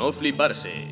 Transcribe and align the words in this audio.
no 0.00 0.12
fliparse. 0.12 0.89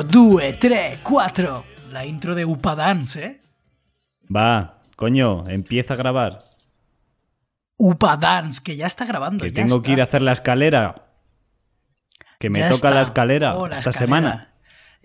Uno, 0.00 0.02
due, 0.04 0.52
tre, 0.54 0.98
cuatro. 1.02 1.64
La 1.90 2.04
intro 2.04 2.34
de 2.34 2.44
Upa 2.44 2.74
Dance, 2.74 3.24
¿eh? 3.24 3.42
Va, 4.34 4.82
coño, 4.96 5.48
empieza 5.48 5.94
a 5.94 5.96
grabar. 5.96 6.44
Upa 7.78 8.16
Dance, 8.16 8.60
que 8.62 8.76
ya 8.76 8.86
está 8.86 9.04
grabando. 9.06 9.44
Que 9.44 9.52
ya 9.52 9.62
tengo 9.62 9.76
está. 9.76 9.86
que 9.86 9.92
ir 9.92 10.00
a 10.00 10.04
hacer 10.04 10.22
la 10.22 10.32
escalera. 10.32 11.12
Que 12.38 12.50
me 12.50 12.58
Ya 12.58 12.68
toca 12.68 12.90
la 12.90 13.00
escalera 13.02 13.56
Oh, 13.56 13.66
la 13.68 13.78
esta 13.78 13.90
escalera. 13.90 14.20
semana. 14.22 14.54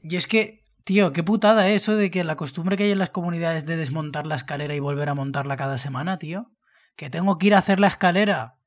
Y 0.01 0.15
es 0.17 0.27
que, 0.27 0.63
tío, 0.83 1.13
qué 1.13 1.23
putada 1.23 1.69
eso 1.69 1.95
de 1.95 2.09
que 2.11 2.23
la 2.23 2.35
costumbre 2.35 2.75
que 2.75 2.83
hay 2.83 2.91
en 2.91 2.99
las 2.99 3.09
comunidades 3.09 3.65
de 3.65 3.77
desmontar 3.77 4.25
la 4.27 4.35
escalera 4.35 4.73
y 4.75 4.79
volver 4.79 5.07
a 5.09 5.13
montarla 5.13 5.55
cada 5.55 5.77
semana, 5.77 6.17
tío. 6.17 6.51
Que 6.97 7.09
tengo 7.09 7.37
que 7.37 7.47
ir 7.47 7.55
a 7.55 7.59
hacer 7.59 7.79
la 7.79 7.87
escalera. 7.87 8.57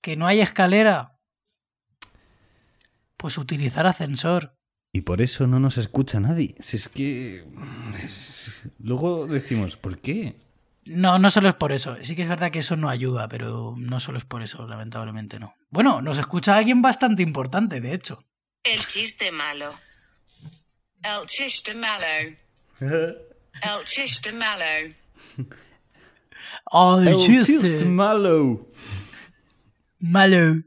Que 0.00 0.16
no 0.16 0.26
hay 0.26 0.40
escalera. 0.40 1.18
Pues 3.16 3.36
utilizar 3.38 3.86
ascensor. 3.86 4.56
Y 4.92 5.02
por 5.02 5.22
eso 5.22 5.46
no 5.46 5.60
nos 5.60 5.78
escucha 5.78 6.18
nadie. 6.18 6.54
Si 6.60 6.76
es 6.76 6.88
que. 6.88 7.44
Luego 8.78 9.26
decimos, 9.26 9.76
¿por 9.76 9.98
qué? 9.98 10.36
No, 10.86 11.18
no 11.18 11.30
solo 11.30 11.48
es 11.48 11.54
por 11.54 11.70
eso. 11.72 11.96
Sí 12.02 12.16
que 12.16 12.22
es 12.22 12.28
verdad 12.28 12.50
que 12.50 12.58
eso 12.58 12.76
no 12.76 12.88
ayuda, 12.88 13.28
pero 13.28 13.74
no 13.78 14.00
solo 14.00 14.18
es 14.18 14.24
por 14.24 14.42
eso, 14.42 14.66
lamentablemente 14.66 15.38
no. 15.38 15.54
Bueno, 15.70 16.02
nos 16.02 16.18
escucha 16.18 16.56
alguien 16.56 16.82
bastante 16.82 17.22
importante, 17.22 17.80
de 17.80 17.94
hecho. 17.94 18.24
El 18.64 18.80
chiste 18.80 19.30
malo. 19.30 19.72
El 21.02 21.26
chiste 21.26 21.74
malo. 21.74 22.04
El 22.80 23.84
chiste 23.84 24.32
malo. 24.32 24.64
¡Oh, 26.64 27.00
El 27.00 27.16
chiste! 27.16 27.60
chiste 27.60 27.84
malo. 27.84 28.68
Malo. 29.98 30.62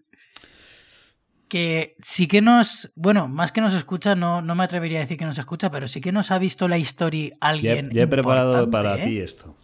Que 1.54 1.96
sí 2.02 2.28
que 2.28 2.42
nos. 2.42 2.92
Bueno, 2.96 3.28
más 3.28 3.52
que 3.52 3.62
nos 3.62 3.76
escucha, 3.76 4.16
no, 4.16 4.42
no 4.42 4.56
me 4.56 4.64
atrevería 4.64 4.98
a 4.98 5.02
decir 5.02 5.20
que 5.20 5.26
nos 5.26 5.38
escucha, 5.38 5.70
pero 5.70 5.86
sí 5.88 6.02
que 6.02 6.12
nos 6.12 6.32
ha 6.32 6.40
visto 6.40 6.68
la 6.68 6.80
historia 6.80 7.36
alguien. 7.40 7.92
ya 7.92 8.02
he 8.02 8.08
preparado 8.08 8.72
para 8.72 8.98
¿eh? 8.98 9.06
ti 9.06 9.20
esto. 9.20 9.56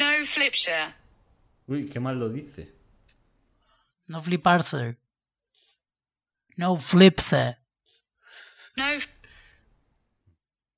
No 0.00 0.06
flipshire. 0.24 0.94
Uy, 1.68 1.86
qué 1.88 2.00
mal 2.00 2.18
lo 2.18 2.28
dice. 2.28 2.74
No 4.08 4.20
fliparse. 4.20 4.96
No 6.56 6.76
flipse. 6.76 7.58
No, 8.74 8.84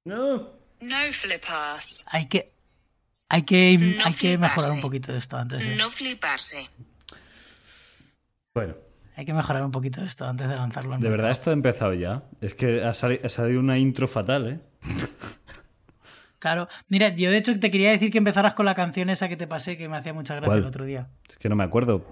No. 0.05 0.53
no 0.81 1.13
flipas. 1.13 2.05
Hay 2.09 2.27
que. 2.27 2.53
Hay 3.31 3.43
que, 3.45 3.79
No 3.79 4.05
hay 4.05 4.13
que 4.13 4.37
mejorar 4.37 4.73
un 4.73 4.77
fliparse. 4.77 4.83
poquito 4.83 5.13
de 5.13 5.19
esto 5.19 5.39
antes. 5.39 5.67
No 5.75 5.91
fliparse. 5.91 6.69
Bueno, 8.59 8.75
Hay 9.17 9.25
que 9.25 9.35
mejorar 9.35 9.65
un 9.65 9.71
poquito 9.73 10.01
esto 10.03 10.27
antes 10.27 10.49
de 10.49 10.57
lanzarlo. 10.57 10.95
en 10.95 11.01
de 11.01 11.09
verdad 11.09 11.31
esto 11.31 11.51
ha 11.51 11.53
empezado 11.53 11.93
ya. 11.95 12.23
Es 12.41 12.55
que 12.55 12.85
ha, 12.85 12.95
sali- 12.95 13.21
ha 13.25 13.29
salido 13.29 13.59
una 13.61 13.79
intro 13.79 14.07
fatal, 14.09 14.49
¿eh? 14.49 14.61
Claro. 16.39 16.69
Mira, 16.89 17.09
yo 17.09 17.31
de 17.31 17.39
hecho 17.39 17.59
te 17.59 17.71
quería 17.71 17.91
decir 17.91 18.13
que 18.13 18.19
empezaras 18.19 18.55
con 18.55 18.65
la 18.65 18.75
canción 18.75 19.11
esa 19.11 19.29
que 19.29 19.37
te 19.37 19.49
pasé 19.49 19.77
que 19.77 19.89
me 19.89 19.97
hacía 19.97 20.15
mucha 20.15 20.35
gracia 20.35 20.47
¿Cuál? 20.51 20.59
el 20.61 20.67
otro 20.67 20.85
día. 20.85 21.09
Es 21.29 21.37
que 21.37 21.49
no 21.49 21.57
me 21.57 21.65
acuerdo. 21.65 22.07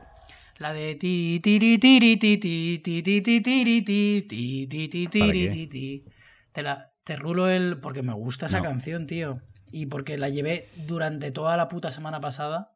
La 0.58 0.72
de 0.72 0.94
ti 0.96 1.38
tiri 1.42 1.78
tiri 1.78 2.16
ti 2.16 2.38
ti 2.38 2.80
ti 2.82 3.02
ti 3.02 3.20
ti 3.20 3.40
tiri 3.40 3.82
ti 3.82 4.22
ti 4.28 4.66
ti 4.68 5.06
ti 5.08 5.66
ti. 5.68 6.04
Te 6.50 6.62
la 6.62 6.88
te 7.04 7.14
rulo 7.14 7.48
el 7.48 7.78
porque 7.78 8.02
me 8.02 8.14
gusta 8.14 8.46
esa 8.46 8.58
No. 8.58 8.64
canción, 8.64 9.06
tío, 9.06 9.40
y 9.70 9.86
porque 9.86 10.16
la 10.18 10.28
llevé 10.28 10.68
durante 10.88 11.30
toda 11.30 11.56
la 11.56 11.68
puta 11.68 11.90
semana 11.92 12.20
pasada. 12.20 12.72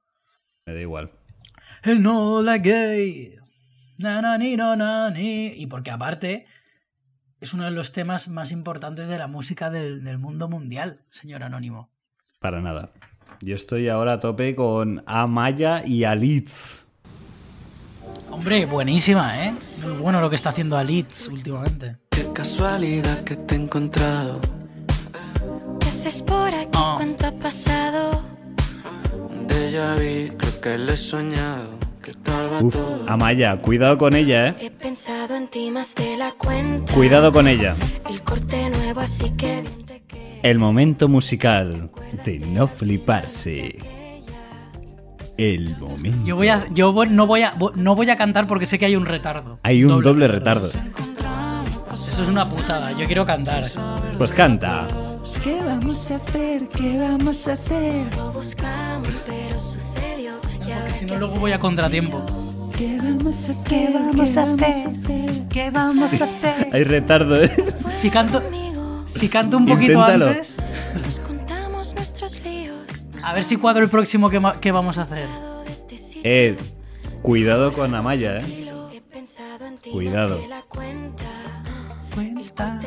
Me 0.67 0.75
da 0.75 0.81
igual. 0.81 1.11
El 1.83 2.01
no 2.03 2.43
la 2.43 2.59
gay. 2.59 3.37
Na 4.01 4.23
na 4.23 4.39
ni 4.39 4.57
no 4.57 4.77
na 4.77 5.11
ni 5.11 5.49
y 5.49 5.67
porque 5.67 5.91
aparte 5.91 6.47
es 7.39 7.53
uno 7.53 7.65
de 7.65 7.71
los 7.71 7.93
temas 7.93 8.29
más 8.29 8.51
importantes 8.51 9.09
de 9.09 9.19
la 9.19 9.27
música 9.27 9.69
del, 9.69 10.03
del 10.03 10.19
mundo 10.19 10.49
mundial, 10.49 11.01
señor 11.11 11.43
anónimo. 11.43 11.91
Para 12.39 12.63
nada. 12.63 12.93
Yo 13.43 13.55
estoy 13.55 13.91
ahora 13.91 14.15
a 14.15 14.21
tope 14.21 14.57
con 14.57 15.03
Amaya 15.07 15.83
y 15.85 16.05
Alitz. 16.05 16.87
Hombre, 18.31 18.65
buenísima, 18.65 19.47
¿eh? 19.47 19.55
Muy 19.83 19.93
bueno 19.93 20.23
lo 20.23 20.31
que 20.31 20.37
está 20.37 20.49
haciendo 20.49 20.79
Alitz 20.79 21.29
últimamente. 21.29 21.99
Qué 22.11 22.27
casualidad 22.33 23.23
que 23.25 23.37
te 23.37 23.55
he 23.55 23.59
encontrado. 23.59 24.41
¿Qué 25.79 25.89
haces 25.89 26.23
por 26.23 26.55
aquí? 26.55 26.71
Ah. 26.73 26.95
¿Cuánto 26.97 27.27
ha 27.27 27.33
pasado? 27.33 28.25
De 29.47 29.69
vi, 29.99 30.37
creo 30.39 30.61
que 30.63 30.79
lo 30.79 30.93
he 30.93 30.97
soñado. 30.97 31.90
¿Qué 32.11 32.17
tal 32.25 32.53
va 32.53 32.61
Uf? 32.61 32.75
Amaya, 33.07 33.57
cuidado 33.63 33.97
con 33.97 34.17
ella, 34.17 34.49
¿eh? 34.49 34.57
He 34.63 34.71
pensado 34.73 35.37
en 35.37 35.47
ti 35.47 35.71
más 35.71 35.95
de 35.95 36.17
la 36.17 36.33
cuenta. 36.33 36.93
Cuidado 36.93 37.33
con 37.33 37.47
ella. 37.47 37.77
El 38.11 38.21
corte 38.23 38.69
nuevo, 38.69 38.99
así 38.99 39.31
que 39.37 39.61
bien 39.63 39.85
te 39.87 40.03
queda. 40.09 40.41
El 40.43 40.59
momento 40.59 41.09
musical 41.09 41.89
de 42.25 42.41
no 42.41 42.67
fliparse. 42.67 43.79
El 45.39 45.79
momento. 45.79 46.27
Yo 46.27 46.35
voy 46.35 46.49
a 46.49 46.65
yo 46.73 46.93
voy- 46.93 47.09
no 47.11 47.29
voy 47.29 47.43
a 47.43 47.55
no 47.77 47.95
voy 47.95 48.11
a 48.11 48.17
cantar 48.17 48.49
porque 48.49 48.67
sé 48.67 48.77
que 48.77 48.87
hay 48.87 48.97
un 48.97 49.07
retardo. 49.07 49.61
Hay 49.63 49.85
un 49.85 50.03
doble 50.03 50.27
retardo. 50.27 50.69
Eso 52.09 52.23
es 52.25 52.29
una 52.29 52.49
putada. 52.49 52.91
Yo 52.91 53.07
quiero 53.07 53.25
cantar. 53.25 53.67
Pues 54.19 54.33
canta. 54.33 54.89
¿Qué 55.45 55.61
vamos 55.65 56.11
a 56.11 56.17
hacer? 56.17 56.63
¿Qué 56.77 56.99
vamos 56.99 57.47
a 57.47 57.53
hacer? 57.53 58.13
Lo 58.17 58.33
buscamos, 58.33 59.23
pero 59.29 59.61
sucedió. 59.61 59.90
Ahora 60.73 60.91
Si 60.91 61.07
no 61.07 61.17
luego 61.17 61.37
voy 61.37 61.53
a 61.53 61.59
contratiempo. 61.59 62.25
¿Qué 62.77 62.99
vamos 62.99 63.49
a 63.49 63.53
hacer? 63.53 63.57
¿Qué 63.65 63.91
vamos 63.93 64.37
a 64.37 64.43
hacer? 64.43 64.89
¿Qué 65.51 65.71
vamos 65.71 66.21
a 66.21 66.25
hacer? 66.25 66.69
Hay 66.73 66.85
retardo, 66.85 67.43
¿eh? 67.43 67.51
Si 67.95 68.11
canto 68.11 68.43
si 69.07 69.29
canto 69.29 69.57
un 69.57 69.67
poquito 69.67 69.93
Inténtalo. 69.99 70.29
antes, 70.29 70.57
a 73.23 73.35
ver 73.35 73.45
si 73.45 73.57
cuadro 73.57 73.83
el 73.83 73.91
próximo 73.91 74.31
que, 74.31 74.73
vamos 74.73 74.99
a 74.99 75.03
hacer. 75.03 75.29
Siglo. 75.89 76.21
Eh, 76.25 76.57
cuidado 77.23 77.73
con 77.73 77.95
Amaya, 77.95 78.39
¿eh? 78.39 78.71
Cuidado. 79.93 80.41
cuenta. 80.69 82.81
Que 82.81 82.87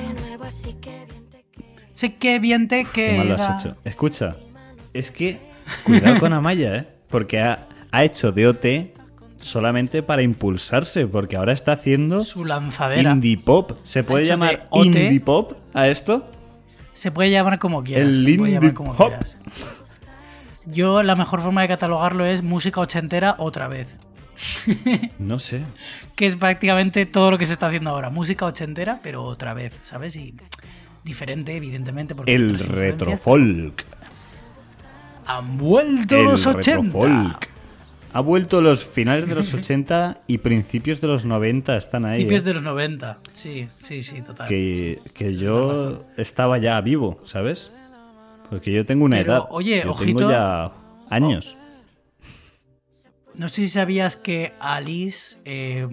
bien 1.05 1.29
te 1.29 1.39
queda. 1.51 1.85
Sé 1.91 2.15
que 2.15 2.39
bien 2.39 2.67
te 2.67 2.85
Qué 2.85 3.17
mal 3.17 3.29
lo 3.29 3.35
queda. 3.35 3.55
has 3.55 3.65
hecho. 3.65 3.77
Escucha, 3.83 4.35
es 4.93 5.11
que 5.11 5.39
cuidado 5.85 6.19
con 6.19 6.33
Amaya, 6.33 6.75
¿eh? 6.75 6.87
Porque 7.09 7.41
ha, 7.41 7.67
ha 7.93 8.03
hecho 8.03 8.31
DOT 8.31 8.65
solamente 9.37 10.01
para 10.03 10.21
impulsarse, 10.23 11.05
porque 11.05 11.35
ahora 11.37 11.53
está 11.53 11.73
haciendo 11.73 12.23
Su 12.23 12.43
lanzadera. 12.43 13.11
indie 13.11 13.37
pop. 13.37 13.71
¿Se 13.83 14.03
puede 14.03 14.23
de 14.23 14.29
llamar 14.29 14.65
OT. 14.71 14.85
indie 14.87 15.19
pop 15.21 15.53
a 15.73 15.87
esto? 15.87 16.25
Se 16.93 17.11
puede 17.11 17.29
llamar 17.29 17.59
como 17.59 17.83
quieras. 17.83 18.07
El 18.09 18.13
se 18.15 18.21
puede 18.21 18.33
indie 18.51 18.53
llamar 18.53 18.73
como 18.73 18.95
pop. 18.95 19.09
quieras. 19.09 19.37
Yo 20.65 21.03
la 21.03 21.15
mejor 21.15 21.41
forma 21.41 21.61
de 21.61 21.67
catalogarlo 21.67 22.25
es 22.25 22.41
música 22.41 22.81
ochentera 22.81 23.35
otra 23.37 23.67
vez. 23.67 23.99
No 25.19 25.37
sé. 25.39 25.63
Que 26.15 26.25
es 26.25 26.35
prácticamente 26.35 27.05
todo 27.05 27.31
lo 27.31 27.37
que 27.37 27.45
se 27.45 27.53
está 27.53 27.67
haciendo 27.67 27.89
ahora. 27.91 28.09
Música 28.09 28.45
ochentera, 28.45 28.99
pero 29.03 29.23
otra 29.23 29.53
vez, 29.53 29.77
¿sabes? 29.81 30.15
Y 30.15 30.33
diferente, 31.03 31.55
evidentemente, 31.55 32.15
porque 32.15 32.33
El 32.33 32.57
retrofolk. 32.57 33.83
Han 35.25 35.57
vuelto 35.57 36.15
El 36.17 36.23
los 36.25 36.45
80. 36.47 36.81
retrofolk. 36.81 37.49
Ha 38.13 38.21
vuelto 38.21 38.61
los 38.61 38.85
finales 38.93 39.27
de 39.27 39.35
los 39.35 39.53
80 39.53 40.21
y 40.27 40.37
principios 40.37 41.01
de 41.01 41.07
los 41.07 41.25
90 41.25 41.75
están 41.75 42.05
ahí. 42.05 42.11
Principios 42.25 42.41
¿eh? 42.43 42.45
de 42.45 42.53
los 42.53 42.63
90. 42.63 43.19
Sí, 43.31 43.67
sí, 43.77 44.01
sí, 44.03 44.21
total. 44.21 44.47
que, 44.47 44.99
que 45.13 45.35
yo 45.35 46.05
estaba 46.17 46.57
ya 46.59 46.79
vivo, 46.81 47.19
¿sabes? 47.25 47.71
Porque 48.49 48.71
yo 48.71 48.85
tengo 48.85 49.05
una 49.05 49.17
Pero, 49.17 49.33
edad. 49.33 49.43
oye, 49.49 49.81
yo 49.83 49.91
ojito. 49.91 50.17
Tengo 50.19 50.31
ya 50.31 50.71
años. 51.09 51.57
No 53.33 53.49
sé 53.49 53.63
si 53.63 53.67
sabías 53.67 54.15
que 54.15 54.53
Alice 54.59 55.39
eh, 55.45 55.87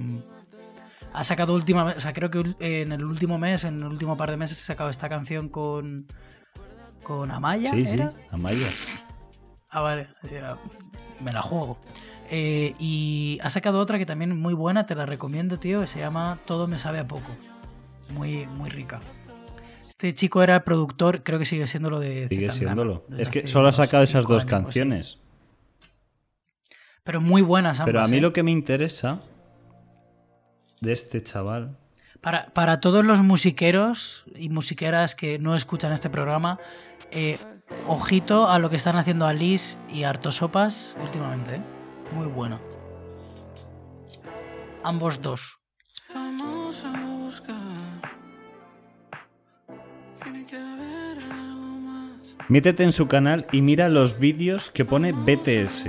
ha 1.14 1.24
sacado 1.24 1.54
última, 1.54 1.84
o 1.96 2.00
sea, 2.00 2.12
creo 2.12 2.30
que 2.30 2.42
en 2.60 2.92
el 2.92 3.04
último 3.04 3.38
mes, 3.38 3.64
en 3.64 3.82
el 3.82 3.88
último 3.88 4.18
par 4.18 4.30
de 4.30 4.36
meses, 4.36 4.58
ha 4.58 4.66
sacado 4.66 4.90
esta 4.90 5.08
canción 5.08 5.48
con 5.48 6.06
con 7.02 7.30
Amaya. 7.30 7.70
Sí, 7.72 7.86
sí. 7.86 7.98
Amaya. 8.30 8.68
Ah, 9.70 9.80
vale, 9.80 10.08
eh, 10.24 10.42
me 11.20 11.32
la 11.32 11.42
juego. 11.42 11.78
Eh, 12.28 12.74
y 12.78 13.38
ha 13.42 13.50
sacado 13.50 13.80
otra 13.80 13.98
que 13.98 14.06
también 14.06 14.32
es 14.32 14.38
muy 14.38 14.54
buena, 14.54 14.86
te 14.86 14.94
la 14.94 15.06
recomiendo, 15.06 15.58
tío, 15.58 15.80
que 15.80 15.86
se 15.86 15.98
llama 15.98 16.38
Todo 16.44 16.66
me 16.66 16.78
sabe 16.78 16.98
a 16.98 17.06
poco. 17.06 17.30
Muy, 18.10 18.46
muy 18.46 18.70
rica. 18.70 19.00
Este 19.88 20.14
chico 20.14 20.42
era 20.42 20.56
el 20.56 20.62
productor, 20.62 21.22
creo 21.22 21.38
que 21.38 21.44
sigue 21.44 21.66
siendo 21.66 21.90
lo 21.90 22.00
de 22.00 22.28
Sigue 22.28 22.50
siéndolo. 22.50 23.04
Es 23.16 23.28
que 23.28 23.46
solo 23.46 23.68
ha 23.68 23.72
sacado 23.72 24.02
esas 24.02 24.24
dos 24.24 24.42
años 24.42 24.52
así. 24.52 24.64
canciones. 24.64 25.18
Pero 27.04 27.20
muy 27.20 27.42
buenas 27.42 27.80
ambas. 27.80 27.92
Pero 27.92 28.04
a 28.04 28.08
mí 28.08 28.18
¿eh? 28.18 28.20
lo 28.20 28.32
que 28.32 28.42
me 28.42 28.50
interesa 28.50 29.20
de 30.80 30.92
este 30.92 31.22
chaval. 31.22 31.76
Para, 32.20 32.46
para 32.46 32.80
todos 32.80 33.04
los 33.04 33.22
musiqueros 33.22 34.24
y 34.36 34.48
musiqueras 34.50 35.14
que 35.14 35.38
no 35.38 35.56
escuchan 35.56 35.92
este 35.92 36.10
programa, 36.10 36.58
eh, 37.10 37.38
ojito 37.86 38.48
a 38.48 38.58
lo 38.58 38.70
que 38.70 38.76
están 38.76 38.96
haciendo 38.96 39.26
Alice 39.26 39.78
y 39.88 40.04
Artosopas 40.04 40.96
últimamente. 41.02 41.56
¿eh? 41.56 41.62
Muy 42.12 42.26
bueno. 42.26 42.60
Ambos 44.82 45.20
dos. 45.20 45.58
Vamos 46.14 46.84
a 46.84 47.04
buscar. 47.06 47.56
Tiene 50.22 50.46
que 50.46 50.56
haber 50.56 51.18
algo 51.30 51.80
más. 51.80 52.34
Métete 52.48 52.84
en 52.84 52.92
su 52.92 53.06
canal 53.06 53.46
y 53.52 53.60
mira 53.60 53.88
los 53.88 54.18
vídeos 54.18 54.70
que 54.70 54.84
pone 54.84 55.12
BTS. 55.12 55.86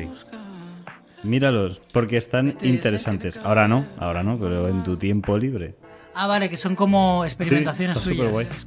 Míralos, 1.23 1.81
porque 1.91 2.17
están 2.17 2.47
BTS, 2.47 2.63
interesantes. 2.65 3.37
Ahora 3.37 3.67
no, 3.67 3.85
ahora 3.99 4.23
no, 4.23 4.39
pero 4.39 4.67
en 4.67 4.83
tu 4.83 4.97
tiempo 4.97 5.37
libre. 5.37 5.75
Ah, 6.13 6.27
vale, 6.27 6.49
que 6.49 6.57
son 6.57 6.75
como 6.75 7.23
experimentaciones 7.23 7.97
está 7.97 8.09
suyas. 8.09 8.65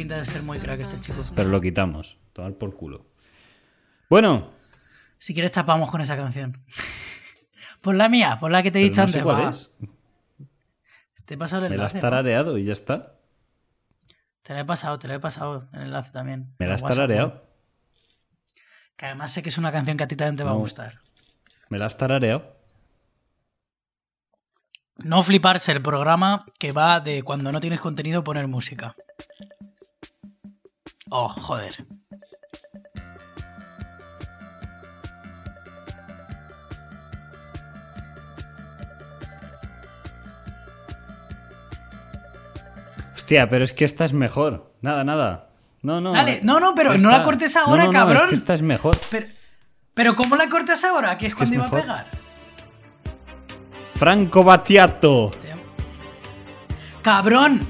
Pinta 0.00 0.16
de 0.16 0.24
ser 0.24 0.42
muy 0.42 0.58
crack 0.58 0.80
este 0.80 0.98
chico. 0.98 1.20
Pero 1.34 1.50
lo 1.50 1.60
quitamos. 1.60 2.16
Tomar 2.32 2.54
por 2.54 2.74
culo. 2.74 3.04
Bueno, 4.08 4.50
Si 5.18 5.34
quieres 5.34 5.50
chapamos 5.50 5.90
con 5.90 6.00
esa 6.00 6.16
canción. 6.16 6.64
Por 7.82 7.94
la 7.94 8.08
mía, 8.10 8.36
por 8.38 8.50
la 8.50 8.62
que 8.62 8.70
te 8.70 8.78
he 8.78 8.82
dicho 8.82 9.00
no 9.02 9.08
sé 9.08 9.18
antes. 9.18 9.22
cuál 9.22 9.44
va. 9.46 9.50
es. 9.50 9.70
Te 11.24 11.34
he 11.34 11.38
pasado 11.38 11.64
el 11.64 11.70
Me 11.70 11.76
la 11.78 11.86
has 11.86 11.92
enlace. 11.94 12.06
¿no? 12.06 12.10
tarareado 12.10 12.58
y 12.58 12.64
ya 12.64 12.72
está. 12.74 13.14
Te 14.42 14.52
la 14.54 14.60
he 14.60 14.64
pasado, 14.66 14.98
te 14.98 15.08
la 15.08 15.14
he 15.14 15.20
pasado 15.20 15.66
el 15.72 15.82
enlace 15.82 16.12
también. 16.12 16.54
Me 16.58 16.66
la 16.66 16.74
has 16.74 16.82
WhatsApp, 16.82 16.96
tarareado. 16.96 17.42
Que 18.96 19.06
además 19.06 19.32
sé 19.32 19.42
que 19.42 19.48
es 19.48 19.56
una 19.58 19.72
canción 19.72 19.96
que 19.96 20.04
a 20.04 20.08
ti 20.08 20.14
también 20.16 20.36
te 20.36 20.44
va 20.44 20.50
a 20.50 20.54
gustar. 20.54 20.98
Me 21.70 21.78
la 21.78 21.86
has 21.86 21.96
tarareado. 21.96 22.54
No 24.98 25.22
fliparse 25.22 25.72
el 25.72 25.80
programa 25.80 26.44
que 26.58 26.72
va 26.72 27.00
de 27.00 27.22
cuando 27.22 27.50
no 27.52 27.60
tienes 27.60 27.80
contenido 27.80 28.22
poner 28.24 28.46
música. 28.46 28.94
Oh, 31.10 31.28
joder. 31.28 31.74
Hostia, 43.14 43.48
pero 43.48 43.64
es 43.64 43.72
que 43.72 43.84
esta 43.84 44.04
es 44.04 44.12
mejor. 44.12 44.72
Nada, 44.82 45.04
nada. 45.04 45.50
No, 45.82 46.00
no. 46.00 46.12
Dale, 46.12 46.34
eh, 46.34 46.40
no, 46.42 46.60
no, 46.60 46.74
pero 46.74 46.96
no 46.98 47.10
la 47.10 47.22
cortes 47.22 47.56
ahora, 47.56 47.84
No, 47.84 47.92
no, 47.92 47.98
no, 47.98 47.98
cabrón. 47.98 48.24
es 48.24 48.28
que 48.30 48.34
esta 48.36 48.54
es 48.54 48.62
mejor. 48.62 48.96
Pero, 49.10 49.26
pero 49.94 50.14
¿cómo 50.14 50.36
la 50.36 50.48
cortas 50.48 50.84
ahora? 50.84 51.16
Que 51.16 51.26
es 51.26 51.34
cuando 51.34 51.56
iba 51.56 51.66
a 51.66 51.70
pegar. 51.70 52.06
Franco 53.94 54.42
Battiato. 54.42 55.30
¡Cabrón! 57.02 57.66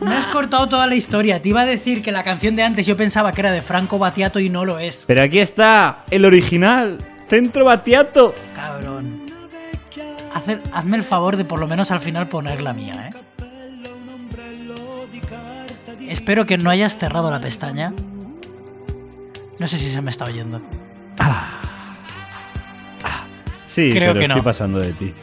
Me 0.00 0.14
has 0.14 0.26
cortado 0.26 0.68
toda 0.68 0.86
la 0.86 0.94
historia. 0.96 1.40
Te 1.40 1.48
iba 1.48 1.62
a 1.62 1.66
decir 1.66 2.02
que 2.02 2.12
la 2.12 2.22
canción 2.22 2.56
de 2.56 2.62
antes 2.62 2.86
yo 2.86 2.96
pensaba 2.96 3.32
que 3.32 3.40
era 3.40 3.52
de 3.52 3.62
Franco 3.62 3.98
Battiato 3.98 4.38
y 4.40 4.50
no 4.50 4.64
lo 4.64 4.78
es. 4.78 5.04
Pero 5.06 5.22
aquí 5.22 5.38
está, 5.38 6.04
el 6.10 6.24
original. 6.24 6.98
Centro 7.28 7.64
Battiato. 7.64 8.34
Cabrón. 8.54 9.22
Hacer- 10.34 10.60
hazme 10.72 10.96
el 10.96 11.02
favor 11.04 11.36
de 11.36 11.44
por 11.44 11.58
lo 11.60 11.66
menos 11.66 11.90
al 11.90 12.00
final 12.00 12.28
poner 12.28 12.60
la 12.60 12.72
mía, 12.74 13.08
¿eh? 13.08 13.14
Espero 16.08 16.44
que 16.44 16.58
no 16.58 16.68
hayas 16.70 16.96
cerrado 16.98 17.30
la 17.30 17.40
pestaña. 17.40 17.92
No 19.58 19.66
sé 19.66 19.78
si 19.78 19.88
se 19.88 20.02
me 20.02 20.10
está 20.10 20.24
oyendo. 20.26 20.60
Sí, 23.64 23.90
Creo 23.92 24.12
pero 24.12 24.14
que 24.14 24.22
estoy 24.26 24.36
no. 24.38 24.44
pasando 24.44 24.78
de 24.80 24.92
ti. 24.92 25.14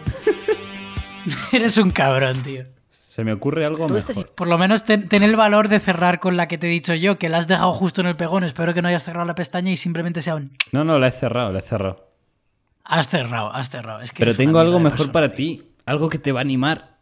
Eres 1.54 1.78
un 1.78 1.92
cabrón, 1.92 2.42
tío. 2.42 2.66
Se 3.12 3.26
me 3.26 3.34
ocurre 3.34 3.66
algo 3.66 3.90
mejor. 3.90 4.30
Por 4.36 4.48
lo 4.48 4.58
menos 4.58 4.86
ten, 4.86 5.10
ten 5.10 5.22
el 5.22 5.36
valor 5.36 5.68
de 5.68 5.82
cerrar 5.82 6.22
con 6.22 6.38
la 6.38 6.48
que 6.48 6.58
te 6.58 6.68
he 6.68 6.70
dicho 6.70 6.94
yo, 6.96 7.20
que 7.20 7.28
la 7.28 7.40
has 7.40 7.48
dejado 7.50 7.74
justo 7.74 8.00
en 8.00 8.08
el 8.08 8.16
pegón. 8.16 8.46
Espero 8.46 8.74
que 8.74 8.82
no 8.82 8.88
hayas 8.88 9.04
cerrado 9.04 9.26
la 9.26 9.36
pestaña 9.36 9.70
y 9.70 9.76
simplemente 9.76 10.22
sea 10.22 10.36
un... 10.36 10.54
No, 10.72 10.86
no, 10.86 10.98
la 10.98 11.10
he 11.10 11.12
cerrado, 11.12 11.52
la 11.52 11.60
he 11.60 11.62
cerrado. 11.62 12.08
Has 12.86 13.10
cerrado, 13.10 13.52
has 13.54 13.70
cerrado. 13.70 14.00
Es 14.00 14.14
que 14.14 14.20
Pero 14.24 14.34
tengo 14.34 14.60
algo 14.60 14.80
mejor 14.80 14.92
persona, 15.00 15.12
para 15.12 15.28
tío. 15.28 15.58
ti. 15.62 15.68
Algo 15.86 16.08
que 16.08 16.20
te 16.20 16.32
va 16.32 16.40
a 16.40 16.42
animar. 16.44 17.00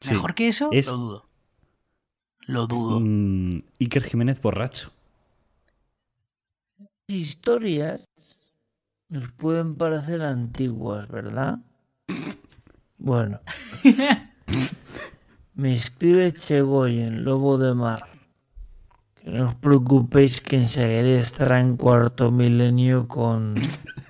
Sí. 0.00 0.12
¿Mejor 0.12 0.34
que 0.34 0.48
eso? 0.48 0.70
Es- 0.72 0.86
Lo 0.86 0.96
dudo. 0.96 1.28
Lo 2.46 2.66
dudo. 2.66 3.00
Mm, 3.00 3.62
Iker 3.78 4.04
Jiménez 4.04 4.40
borracho. 4.40 4.90
historias 7.08 8.08
nos 9.10 9.30
pueden 9.32 9.74
parecer 9.74 10.22
antiguas, 10.22 11.06
¿verdad? 11.08 11.58
Bueno. 12.96 13.40
Me 15.54 15.74
escribe 15.76 16.32
Chegoyen, 16.32 17.24
Lobo 17.24 17.58
de 17.58 17.74
Mar. 17.74 18.04
Que 19.16 19.30
no 19.30 19.48
os 19.48 19.54
preocupéis 19.54 20.40
que 20.40 20.56
enseguida 20.56 21.20
estará 21.20 21.60
en 21.60 21.76
cuarto 21.76 22.30
milenio 22.30 23.06
con, 23.06 23.54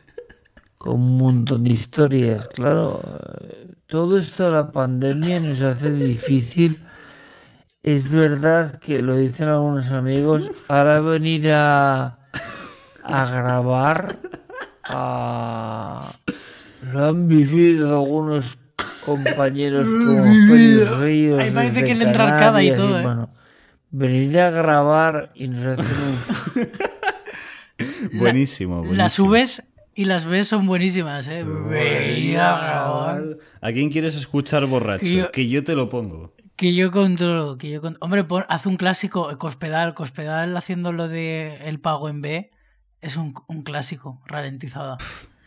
con 0.78 0.94
un 0.94 1.18
montón 1.18 1.64
de 1.64 1.70
historias. 1.70 2.48
Claro, 2.48 3.00
todo 3.86 4.16
esto 4.18 4.44
de 4.44 4.50
la 4.52 4.70
pandemia 4.72 5.40
nos 5.40 5.60
hace 5.60 5.90
difícil. 5.90 6.78
Es 7.82 8.10
verdad 8.10 8.78
que 8.78 9.02
lo 9.02 9.16
dicen 9.16 9.48
algunos 9.48 9.90
amigos. 9.90 10.50
Ahora 10.68 11.00
venir 11.00 11.50
a, 11.52 12.18
a 13.02 13.26
grabar. 13.30 14.16
a- 14.84 16.10
lo 16.92 17.04
han 17.06 17.28
vivido 17.28 17.90
algunos 17.98 18.58
compañeros 19.04 19.86
como 20.06 20.24
Ríos. 21.00 21.38
Ahí 21.40 21.50
parece 21.50 21.84
que 21.84 21.94
le 21.94 22.04
entra 22.04 22.28
arcada 22.34 22.62
y 22.62 22.72
todo, 22.74 22.98
¿eh? 22.98 23.02
bueno, 23.02 23.30
venir 23.90 24.40
a 24.40 24.50
grabar 24.50 25.32
y 25.34 25.48
nos 25.48 25.78
hacen 25.78 25.94
un 26.56 26.68
Buenísimo, 28.18 28.76
buenísimo. 28.76 28.96
Las 29.02 29.12
subes 29.12 29.68
y 29.94 30.04
las 30.04 30.24
ves 30.24 30.48
son 30.48 30.66
buenísimas, 30.66 31.28
¿eh? 31.28 31.44
Venía 31.44 32.54
a 32.54 32.58
grabar. 32.66 33.38
¿A 33.60 33.72
quién 33.72 33.90
quieres 33.90 34.16
escuchar 34.16 34.66
borracho? 34.66 35.00
Que 35.04 35.14
yo- 35.16 35.30
Que 35.32 35.48
yo 35.48 35.64
te 35.64 35.74
lo 35.74 35.88
pongo. 35.88 36.32
Que 36.56 36.74
yo 36.74 36.90
controlo, 36.92 37.58
que 37.58 37.70
yo 37.70 37.80
con- 37.80 37.96
Hombre, 38.00 38.24
pon- 38.24 38.44
haz 38.48 38.66
un 38.66 38.76
clásico, 38.76 39.30
eh, 39.32 39.36
Cospedal, 39.36 39.94
Cospedal 39.94 40.56
haciendo 40.56 40.92
lo 40.92 41.08
de 41.08 41.56
el 41.68 41.80
pago 41.80 42.08
en 42.08 42.20
B. 42.22 42.50
Es 43.00 43.16
un, 43.16 43.34
un 43.48 43.62
clásico, 43.62 44.22
ralentizada. 44.26 44.96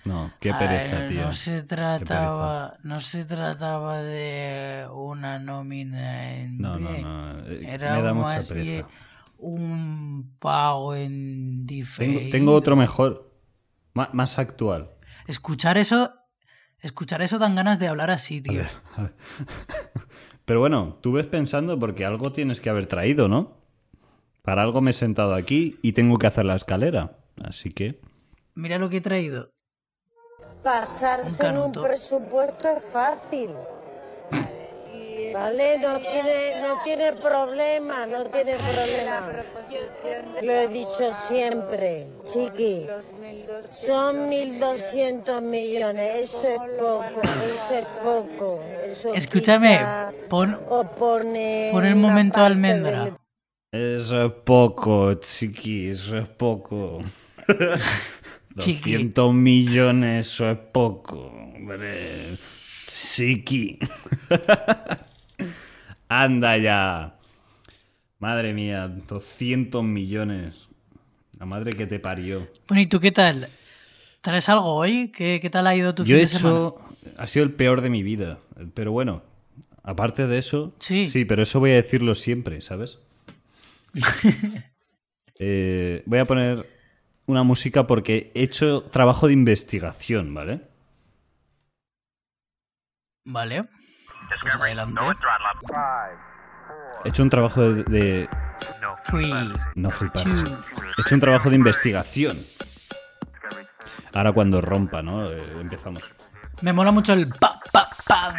No, 0.06 0.32
qué 0.40 0.54
pereza, 0.54 1.08
tío. 1.08 1.22
No 1.26 1.32
se 1.32 1.64
trataba, 1.64 2.78
no 2.84 3.00
se 3.00 3.26
trataba 3.26 4.02
de 4.02 4.88
una 4.94 5.40
nómina 5.40 6.36
en 6.36 6.58
No, 6.60 6.78
no, 6.78 6.98
no. 6.98 7.40
eh, 7.48 7.62
Era 7.64 7.96
Me 7.96 8.02
da 8.04 8.14
mucha 8.14 8.36
más 8.36 8.54
bien 8.54 8.86
un 9.38 10.36
pago 10.40 10.96
en 10.96 11.66
diferido. 11.66 12.20
Tengo, 12.20 12.32
tengo 12.32 12.54
otro 12.54 12.76
mejor. 12.76 13.32
Más 13.94 14.40
actual. 14.40 14.90
Escuchar 15.28 15.78
eso, 15.78 16.14
escuchar 16.80 17.22
eso 17.22 17.40
dan 17.40 17.56
ganas 17.56 17.80
de 17.80 17.88
hablar 17.88 18.12
así, 18.12 18.42
tío. 18.42 18.62
Pero 20.46 20.60
bueno, 20.60 21.00
tú 21.02 21.14
ves 21.14 21.26
pensando 21.28 21.80
porque 21.80 22.06
algo 22.06 22.32
tienes 22.32 22.60
que 22.60 22.70
haber 22.70 22.86
traído, 22.86 23.28
¿no? 23.28 23.58
Para 24.44 24.62
algo 24.62 24.82
me 24.82 24.92
he 24.92 24.94
sentado 24.94 25.34
aquí 25.34 25.80
y 25.82 25.94
tengo 25.94 26.20
que 26.20 26.28
hacer 26.28 26.46
la 26.46 26.56
escalera. 26.56 27.18
Así 27.44 27.72
que. 27.72 28.00
Mira 28.54 28.78
lo 28.78 28.90
que 28.90 28.98
he 28.98 29.02
traído. 29.02 29.55
Pasarse 30.66 31.46
en 31.46 31.60
un 31.60 31.72
presupuesto 31.72 32.68
es 32.70 32.82
fácil. 32.92 33.52
¿Vale? 35.32 35.78
No 35.78 36.00
tiene, 36.00 36.60
no 36.60 36.82
tiene 36.84 37.14
problema, 37.14 38.08
no 38.08 38.24
tiene 38.26 38.56
problema. 38.56 39.32
Lo 40.42 40.52
he 40.52 40.68
dicho 40.68 41.12
siempre, 41.14 42.08
chiqui. 42.24 42.88
Son 43.72 44.28
1.200 44.32 45.42
millones, 45.44 46.16
eso 46.24 46.48
es 46.48 46.60
poco, 46.80 47.22
eso 47.22 47.76
es 47.76 47.86
poco. 48.04 48.60
Eso 48.92 49.14
Escúchame, 49.14 49.80
pon, 50.30 50.60
o 50.68 50.84
pone 50.84 51.70
pon 51.74 51.86
el 51.86 51.96
momento 51.96 52.44
almendra. 52.44 53.04
del- 53.72 53.98
Eso 53.98 54.26
es 54.26 54.32
poco, 54.44 55.14
chiqui, 55.14 55.90
eso 55.90 56.18
es 56.18 56.28
poco. 56.28 57.02
Chiqui. 58.58 58.92
200 58.94 59.34
millones, 59.34 60.28
eso 60.28 60.50
es 60.50 60.58
poco. 60.58 61.28
Hombre, 61.56 62.36
chiqui. 62.88 63.80
Anda 66.10 66.58
ya. 66.58 67.18
Madre 68.20 68.54
mía, 68.54 68.88
200 68.88 69.84
millones. 69.84 70.70
La 71.38 71.46
madre 71.46 71.74
que 71.74 71.86
te 71.86 72.00
parió. 72.00 72.46
Bueno, 72.68 72.82
¿y 72.82 72.88
tú 72.88 73.00
qué 73.00 73.12
tal? 73.12 73.50
¿Traes 74.22 74.48
algo 74.50 74.74
hoy? 74.74 75.12
¿Qué, 75.12 75.40
qué 75.42 75.50
tal 75.50 75.68
ha 75.68 75.76
ido 75.76 75.94
tu 75.94 76.04
Yo 76.04 76.16
fin 76.16 76.16
he 76.16 76.20
de 76.22 76.28
semana? 76.28 76.56
hecho. 76.56 76.80
Ha 77.18 77.28
sido 77.28 77.44
el 77.46 77.52
peor 77.54 77.82
de 77.82 77.90
mi 77.90 78.04
vida. 78.04 78.40
Pero 78.74 78.92
bueno, 78.92 79.22
aparte 79.84 80.28
de 80.28 80.38
eso. 80.38 80.74
Sí. 80.80 81.10
Sí, 81.10 81.26
pero 81.26 81.44
eso 81.44 81.60
voy 81.60 81.72
a 81.72 81.76
decirlo 81.76 82.16
siempre, 82.16 82.62
¿sabes? 82.62 83.00
Eh, 85.38 86.02
voy 86.06 86.20
a 86.20 86.24
poner 86.26 86.66
una 87.28 87.44
música 87.44 87.88
porque 87.88 88.32
he 88.36 88.44
hecho 88.44 88.84
trabajo 88.84 89.28
de 89.28 89.34
investigación, 89.34 90.34
¿vale? 90.34 90.62
Vale. 93.26 93.64
Pues 94.42 94.56
adelante. 94.56 95.04
He 97.04 97.10
hecho 97.10 97.24
un 97.24 97.30
trabajo 97.30 97.62
de. 97.62 97.84
de- 97.84 98.30
Free. 99.04 99.32
no 99.76 99.92
fliparse. 99.92 100.30
He 100.98 101.02
hecho 101.02 101.14
un 101.16 101.22
trabajo 101.22 101.50
de 101.50 101.56
investigación. 101.56 102.38
Ahora 104.14 104.32
cuando 104.32 104.62
rompa, 104.62 105.02
¿no? 105.04 105.30
Eh, 105.30 105.44
empezamos. 105.60 106.02
Me 106.62 106.74
mola 106.74 106.90
mucho 106.92 107.14
el 107.14 107.28
pa, 107.30 107.60
pa, 107.72 107.88
pa. 108.08 108.34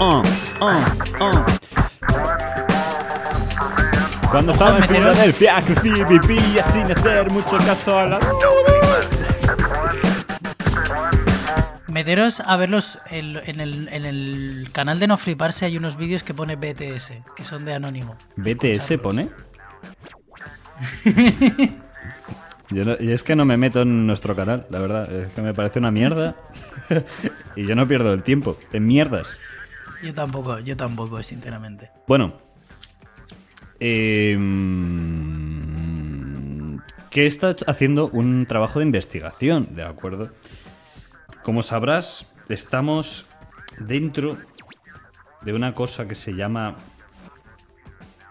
Ah, 0.00 0.22
ah, 0.60 0.84
ah. 1.20 1.46
Cuando 4.30 4.52
estaba 4.52 4.76
en. 4.78 4.84
Filadelfia 4.88 5.62
crecí 5.62 5.90
vivía 6.04 6.62
sin 6.62 6.90
hacer 6.92 7.30
mucho 7.30 7.56
caso 7.58 7.98
a 7.98 8.06
la... 8.06 8.18
Meteros 11.88 12.40
a 12.40 12.56
verlos 12.56 12.98
en, 13.10 13.36
en 13.44 13.60
el, 13.60 13.88
en 13.88 14.04
el 14.04 14.68
canal 14.72 14.98
de 14.98 15.06
No 15.06 15.16
Fliparse 15.16 15.64
hay 15.64 15.76
unos 15.78 15.96
vídeos 15.96 16.22
que 16.22 16.34
pone 16.34 16.56
BTS, 16.56 17.14
que 17.34 17.44
son 17.44 17.64
de 17.64 17.72
Anónimo. 17.74 18.16
BTS 18.36 18.98
pone. 19.02 19.30
Yo, 22.70 22.84
no- 22.84 22.96
y 23.00 23.12
es 23.12 23.22
que 23.22 23.34
no 23.34 23.46
me 23.46 23.56
meto 23.56 23.80
en 23.80 24.06
nuestro 24.06 24.36
canal, 24.36 24.66
la 24.68 24.78
verdad. 24.78 25.10
Es 25.10 25.28
que 25.32 25.40
me 25.40 25.54
parece 25.54 25.78
una 25.78 25.90
mierda. 25.90 26.36
y 27.56 27.66
yo 27.66 27.74
no 27.74 27.88
pierdo 27.88 28.12
el 28.12 28.22
tiempo 28.22 28.58
en 28.74 28.86
mierdas. 28.86 29.38
Yo 30.02 30.12
tampoco, 30.12 30.58
yo 30.60 30.76
tampoco, 30.76 31.22
sinceramente. 31.22 31.90
Bueno. 32.06 32.46
Em, 33.80 35.58
que 37.10 37.26
está 37.26 37.54
haciendo 37.66 38.08
un 38.12 38.46
trabajo 38.46 38.78
de 38.78 38.86
investigación, 38.86 39.74
¿de 39.74 39.84
acuerdo? 39.84 40.30
Como 41.42 41.62
sabrás, 41.62 42.26
estamos 42.48 43.26
dentro 43.78 44.38
de 45.42 45.52
una 45.52 45.74
cosa 45.74 46.06
que 46.08 46.14
se 46.14 46.34
llama 46.34 46.76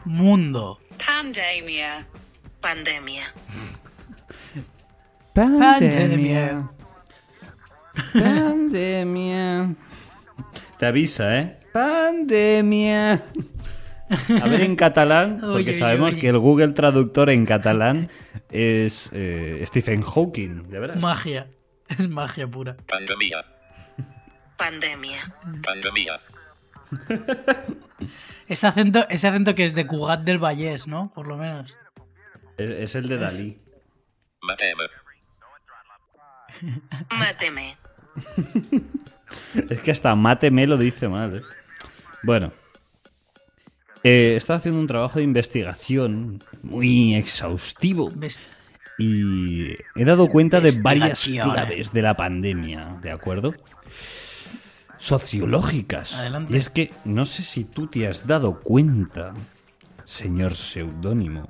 Mundo. 0.06 0.80
Pandemia. 1.06 2.06
Pandemia. 2.62 3.24
Pandemia. 5.34 6.70
Pandemia. 8.13 9.75
Te 10.77 10.86
avisa, 10.86 11.38
¿eh? 11.39 11.60
Pandemia. 11.74 13.24
A 14.09 14.47
ver 14.47 14.61
en 14.61 14.75
catalán, 14.75 15.39
porque 15.53 15.73
sabemos 15.73 16.15
que 16.15 16.29
el 16.29 16.37
Google 16.37 16.69
Traductor 16.69 17.29
en 17.29 17.45
catalán 17.45 18.09
es 18.51 19.09
eh, 19.13 19.61
Stephen 19.65 20.01
Hawking, 20.01 20.69
ya 20.69 20.79
verás. 20.79 20.97
Magia. 20.97 21.49
Es 21.87 22.07
magia 22.09 22.47
pura. 22.47 22.75
Pandemia. 22.87 23.45
Pandemia. 24.57 25.35
Pandemia. 25.63 26.19
Ese 28.47 28.65
acento, 28.65 29.05
ese 29.09 29.27
acento 29.27 29.55
que 29.55 29.65
es 29.65 29.75
de 29.75 29.85
Cugat 29.85 30.21
del 30.21 30.41
Vallés, 30.41 30.87
¿no? 30.87 31.11
Por 31.13 31.27
lo 31.27 31.35
menos. 31.35 31.75
Es, 32.57 32.69
es 32.69 32.95
el 32.95 33.09
de 33.09 33.17
Dalí. 33.17 33.59
Mateme. 34.41 34.83
Máteme. 37.09 37.77
Es 39.69 39.81
que 39.81 39.91
hasta 39.91 40.15
Máteme 40.15 40.65
lo 40.65 40.77
dice 40.77 41.09
mal, 41.09 41.37
¿eh? 41.37 41.41
Bueno. 42.23 42.53
Eh, 44.09 44.37
está 44.37 44.55
haciendo 44.55 44.79
un 44.79 44.87
trabajo 44.87 45.19
de 45.19 45.25
investigación 45.25 46.41
muy 46.63 47.15
exhaustivo. 47.15 48.13
Y 48.97 49.75
he 49.95 50.05
dado 50.05 50.29
cuenta 50.29 50.61
de 50.61 50.71
varias 50.81 51.25
claves 51.25 51.91
de 51.91 52.01
la 52.01 52.15
pandemia, 52.15 52.99
¿de 53.01 53.11
acuerdo? 53.11 53.53
Sociológicas. 54.97 56.13
Adelante. 56.13 56.53
Y 56.53 56.57
es 56.57 56.69
que 56.69 56.93
no 57.03 57.25
sé 57.25 57.43
si 57.43 57.65
tú 57.65 57.87
te 57.87 58.07
has 58.07 58.25
dado 58.25 58.61
cuenta, 58.61 59.33
señor 60.05 60.55
seudónimo. 60.55 61.49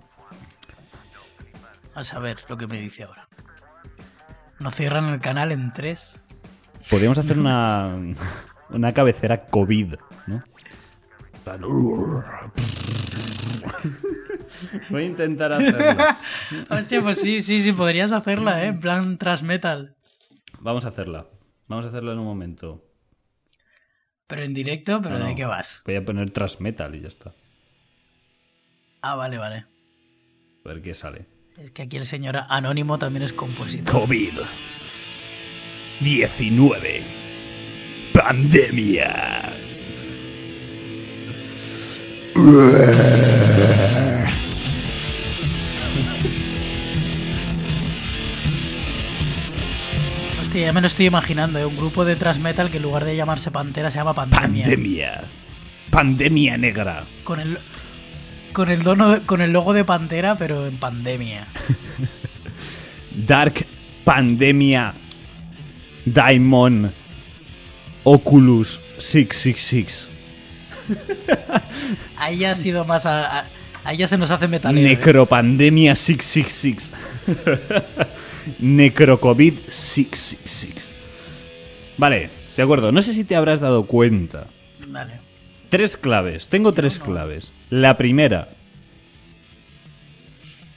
A 1.93 2.03
saber 2.03 2.37
lo 2.49 2.57
que 2.57 2.65
me 2.65 2.79
dice 2.79 3.03
ahora. 3.03 3.29
Nos 4.57 4.73
cierran 4.73 5.05
el 5.09 5.21
canal 5.21 5.51
en 5.51 5.71
tres. 5.73 6.23
Podríamos 6.89 7.19
hacer 7.19 7.37
una, 7.37 7.95
una 8.71 8.93
cabecera 8.95 9.45
COVID, 9.45 9.93
Voy 14.89 15.03
a 15.03 15.05
intentar 15.05 15.53
hacerlo. 15.53 16.03
Hostia, 16.69 17.01
pues 17.01 17.21
sí, 17.21 17.41
sí, 17.41 17.61
sí, 17.61 17.71
podrías 17.73 18.11
hacerla, 18.11 18.63
¿eh? 18.63 18.67
En 18.67 18.79
plan 18.79 19.17
thrash 19.17 19.43
metal. 19.43 19.95
Vamos 20.59 20.85
a 20.85 20.89
hacerla. 20.89 21.27
Vamos 21.67 21.85
a 21.85 21.89
hacerlo 21.89 22.11
en 22.13 22.19
un 22.19 22.25
momento. 22.25 22.83
Pero 24.27 24.43
en 24.43 24.53
directo, 24.53 25.01
pero 25.01 25.17
No, 25.19 25.25
¿de 25.25 25.31
no. 25.31 25.35
qué 25.37 25.45
vas? 25.45 25.81
Voy 25.85 25.95
a 25.95 26.03
poner 26.03 26.31
thrash 26.31 26.57
metal 26.59 26.93
y 26.95 27.01
ya 27.01 27.07
está. 27.07 27.33
Ah, 29.01 29.15
vale, 29.15 29.37
vale. 29.37 29.65
A 30.65 30.69
ver 30.69 30.81
qué 30.81 30.93
sale. 30.93 31.27
Es 31.57 31.71
que 31.71 31.83
aquí 31.83 31.97
el 31.97 32.05
señor 32.05 32.37
Anónimo 32.49 32.99
también 32.99 33.23
es 33.23 33.31
compositor. 33.33 33.91
COVID 34.01 34.33
19 36.01 37.03
Pandemia 38.13 39.53
Hostia, 50.39 50.65
ya 50.65 50.73
me 50.73 50.81
lo 50.81 50.87
estoy 50.87 51.07
imaginando, 51.07 51.57
¿eh? 51.57 51.65
Un 51.65 51.75
grupo 51.75 52.05
de 52.05 52.15
thrash 52.15 52.37
metal 52.37 52.69
que 52.69 52.77
en 52.77 52.83
lugar 52.83 53.05
de 53.05 53.15
llamarse 53.15 53.49
Pantera 53.49 53.89
se 53.89 53.97
llama 53.97 54.13
Pandemia. 54.13 54.65
Pandemia 54.65 55.23
Pandemia 55.89 56.57
negra 56.57 57.05
Con 57.23 57.39
el. 57.39 57.57
Con 58.53 58.69
el, 58.69 58.83
dono 58.83 59.19
con 59.25 59.41
el 59.41 59.51
logo 59.51 59.73
de 59.73 59.83
Pantera, 59.83 60.37
pero 60.37 60.67
en 60.67 60.77
pandemia. 60.77 61.47
Dark 63.15 63.65
Pandemia 64.03 64.93
Daimon 66.05 66.93
Oculus 68.03 68.79
666 68.99 70.07
Ahí 72.17 72.39
ya 72.39 72.51
ha 72.51 72.55
sido 72.55 72.85
más. 72.85 73.05
a- 73.05 73.39
a- 73.41 73.45
ahí 73.83 73.97
ya 73.97 74.07
se 74.07 74.17
nos 74.17 74.31
hace 74.31 74.47
metalero. 74.47 74.87
¿eh? 74.87 74.91
Necropandemia 74.95 75.95
666 75.95 76.91
Necrocovid 78.59 79.59
666 79.67 80.93
Vale, 81.97 82.29
de 82.55 82.63
acuerdo. 82.63 82.91
No 82.91 83.01
sé 83.01 83.13
si 83.13 83.23
te 83.23 83.35
habrás 83.35 83.59
dado 83.59 83.85
cuenta. 83.85 84.47
Vale. 84.87 85.19
Tres 85.69 85.97
claves. 85.97 86.47
Tengo 86.47 86.71
tres 86.73 86.99
claves. 86.99 87.51
La 87.69 87.97
primera. 87.97 88.49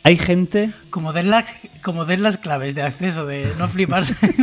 Hay 0.02 0.16
gente. 0.16 0.72
Como 0.88 1.12
den 1.12 1.28
las, 1.30 1.54
como 1.82 2.06
den 2.06 2.22
las 2.22 2.38
claves 2.38 2.74
de 2.74 2.82
acceso 2.82 3.26
de 3.26 3.46
no 3.58 3.68
fliparse. 3.68 4.14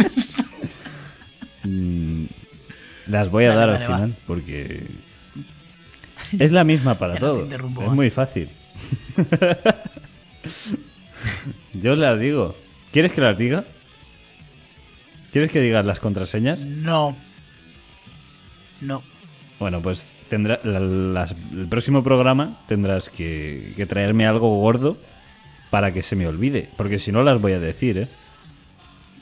Las 3.07 3.29
voy 3.29 3.45
a 3.45 3.49
Vale, 3.55 3.59
dar 3.59 3.69
vale, 3.69 3.85
al 3.85 3.91
va. 3.91 3.95
final 3.97 4.15
porque. 4.27 4.87
Es 6.39 6.51
la 6.51 6.63
misma 6.63 6.95
para 6.95 7.13
Ya 7.15 7.19
no 7.19 7.25
te 7.27 7.33
todo. 7.33 7.43
interrumpo, 7.43 7.81
es 7.83 7.91
muy 7.91 8.09
fácil. 8.09 8.49
Yo 11.73 11.95
las 11.95 12.19
digo. 12.19 12.55
¿Quieres 12.91 13.11
que 13.11 13.21
las 13.21 13.37
diga? 13.37 13.65
¿Quieres 15.31 15.51
que 15.51 15.61
digas 15.61 15.85
las 15.85 15.99
contraseñas? 15.99 16.63
no. 16.65 17.15
No. 18.79 19.01
Bueno, 19.59 19.81
pues 19.81 20.07
tendrá 20.29 20.59
la- 20.63 20.79
las- 20.79 21.35
el 21.51 21.67
próximo 21.67 22.03
programa 22.03 22.59
tendrás 22.67 23.09
que, 23.09 23.73
que 23.75 23.87
traerme 23.87 24.27
algo 24.27 24.55
gordo 24.59 24.97
para 25.71 25.91
que 25.91 26.03
se 26.03 26.15
me 26.15 26.27
olvide, 26.27 26.69
porque 26.77 26.99
si 26.99 27.11
no 27.11 27.23
las 27.23 27.41
voy 27.41 27.53
a 27.53 27.59
decir, 27.59 27.97
¿eh? 27.97 28.07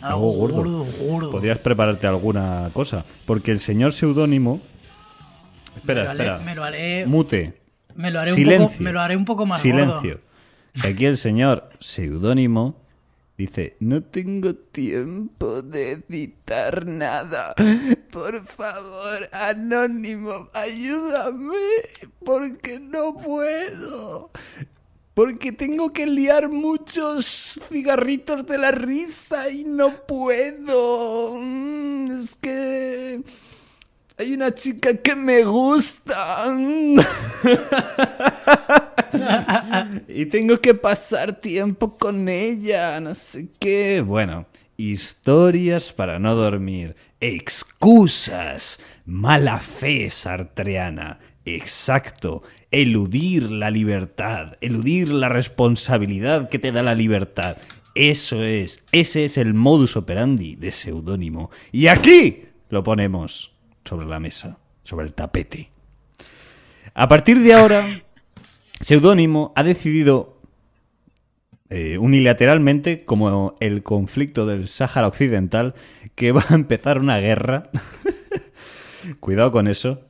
Algo 0.01 0.31
gordo. 0.33 0.55
gordo, 0.57 0.85
gordo. 0.99 1.31
Podrías 1.31 1.57
prepararte 1.59 2.05
alguna 2.05 2.69
cosa, 2.73 3.05
porque 3.25 3.51
el 3.53 3.59
señor 3.59 3.93
seudónimo 3.93 4.59
espera, 5.93 6.13
me 6.13 6.15
lo 6.15 6.23
haré- 6.23 6.23
espera. 6.23 6.39
me 6.45 6.55
lo 6.55 6.63
haré, 6.63 7.05
Mute. 7.07 7.53
me 7.95 8.11
lo 8.11 8.19
haré 8.19 8.31
un 8.31 8.35
Silencio. 8.35 8.67
poco, 8.69 8.83
me 8.83 8.91
lo 8.91 8.99
haré 9.01 9.15
un 9.15 9.25
poco 9.25 9.45
más 9.45 9.61
Silencio. 9.61 9.91
gordo. 10.15 10.21
Que 10.81 10.87
aquí 10.89 11.05
el 11.05 11.17
señor 11.17 11.69
seudónimo 11.79 12.81
dice, 13.37 13.75
no 13.79 14.01
tengo 14.03 14.55
tiempo 14.55 15.61
de 15.61 15.91
editar 15.93 16.85
nada. 16.85 17.53
Por 18.11 18.43
favor, 18.45 19.29
anónimo, 19.31 20.49
ayúdame, 20.53 21.55
porque 22.25 22.79
no 22.79 23.15
puedo. 23.17 24.31
Porque 25.13 25.53
tengo 25.53 25.93
que 25.93 26.05
liar 26.07 26.49
muchos 26.49 27.57
cigarritos 27.69 28.45
de 28.45 28.57
la 28.57 28.71
risa 28.71 29.49
y 29.49 29.63
no 29.63 29.91
puedo. 30.05 31.37
Mm, 31.39 32.11
Es 32.17 32.35
que... 32.35 33.21
Hay 34.17 34.33
una 34.33 34.55
chica 34.55 34.93
que 34.95 35.13
me 35.13 35.43
gusta. 35.43 36.45
Y 40.07 40.25
tengo 40.27 40.57
que 40.59 40.73
pasar 40.73 41.39
tiempo 41.39 41.97
con 41.97 42.29
ella, 42.29 42.99
no 42.99 43.15
sé 43.15 43.47
qué. 43.59 44.01
Bueno, 44.01 44.45
historias 44.77 45.91
para 45.93 46.19
no 46.19 46.35
dormir, 46.35 46.95
excusas, 47.19 48.79
mala 49.05 49.59
fe 49.59 50.09
sartreana. 50.09 51.19
Exacto, 51.45 52.43
eludir 52.71 53.51
la 53.51 53.69
libertad, 53.69 54.53
eludir 54.61 55.09
la 55.09 55.29
responsabilidad 55.29 56.49
que 56.49 56.59
te 56.59 56.71
da 56.71 56.83
la 56.83 56.95
libertad. 56.95 57.57
Eso 57.93 58.43
es, 58.43 58.83
ese 58.91 59.25
es 59.25 59.37
el 59.37 59.53
modus 59.53 59.95
operandi 59.95 60.55
de 60.55 60.71
seudónimo. 60.71 61.51
Y 61.71 61.87
aquí 61.87 62.45
lo 62.69 62.83
ponemos 62.83 63.54
sobre 63.85 64.07
la 64.07 64.19
mesa, 64.19 64.57
sobre 64.83 65.05
el 65.05 65.13
tapete. 65.13 65.71
A 66.93 67.07
partir 67.07 67.39
de 67.39 67.53
ahora, 67.53 67.81
Seudónimo 68.79 69.53
ha 69.55 69.63
decidido 69.63 70.41
eh, 71.69 71.97
unilateralmente, 71.97 73.05
como 73.05 73.55
el 73.59 73.83
conflicto 73.83 74.45
del 74.45 74.67
Sáhara 74.67 75.07
Occidental, 75.07 75.75
que 76.15 76.31
va 76.31 76.45
a 76.49 76.55
empezar 76.55 76.99
una 76.99 77.19
guerra. 77.19 77.69
Cuidado 79.19 79.51
con 79.51 79.67
eso. 79.67 80.01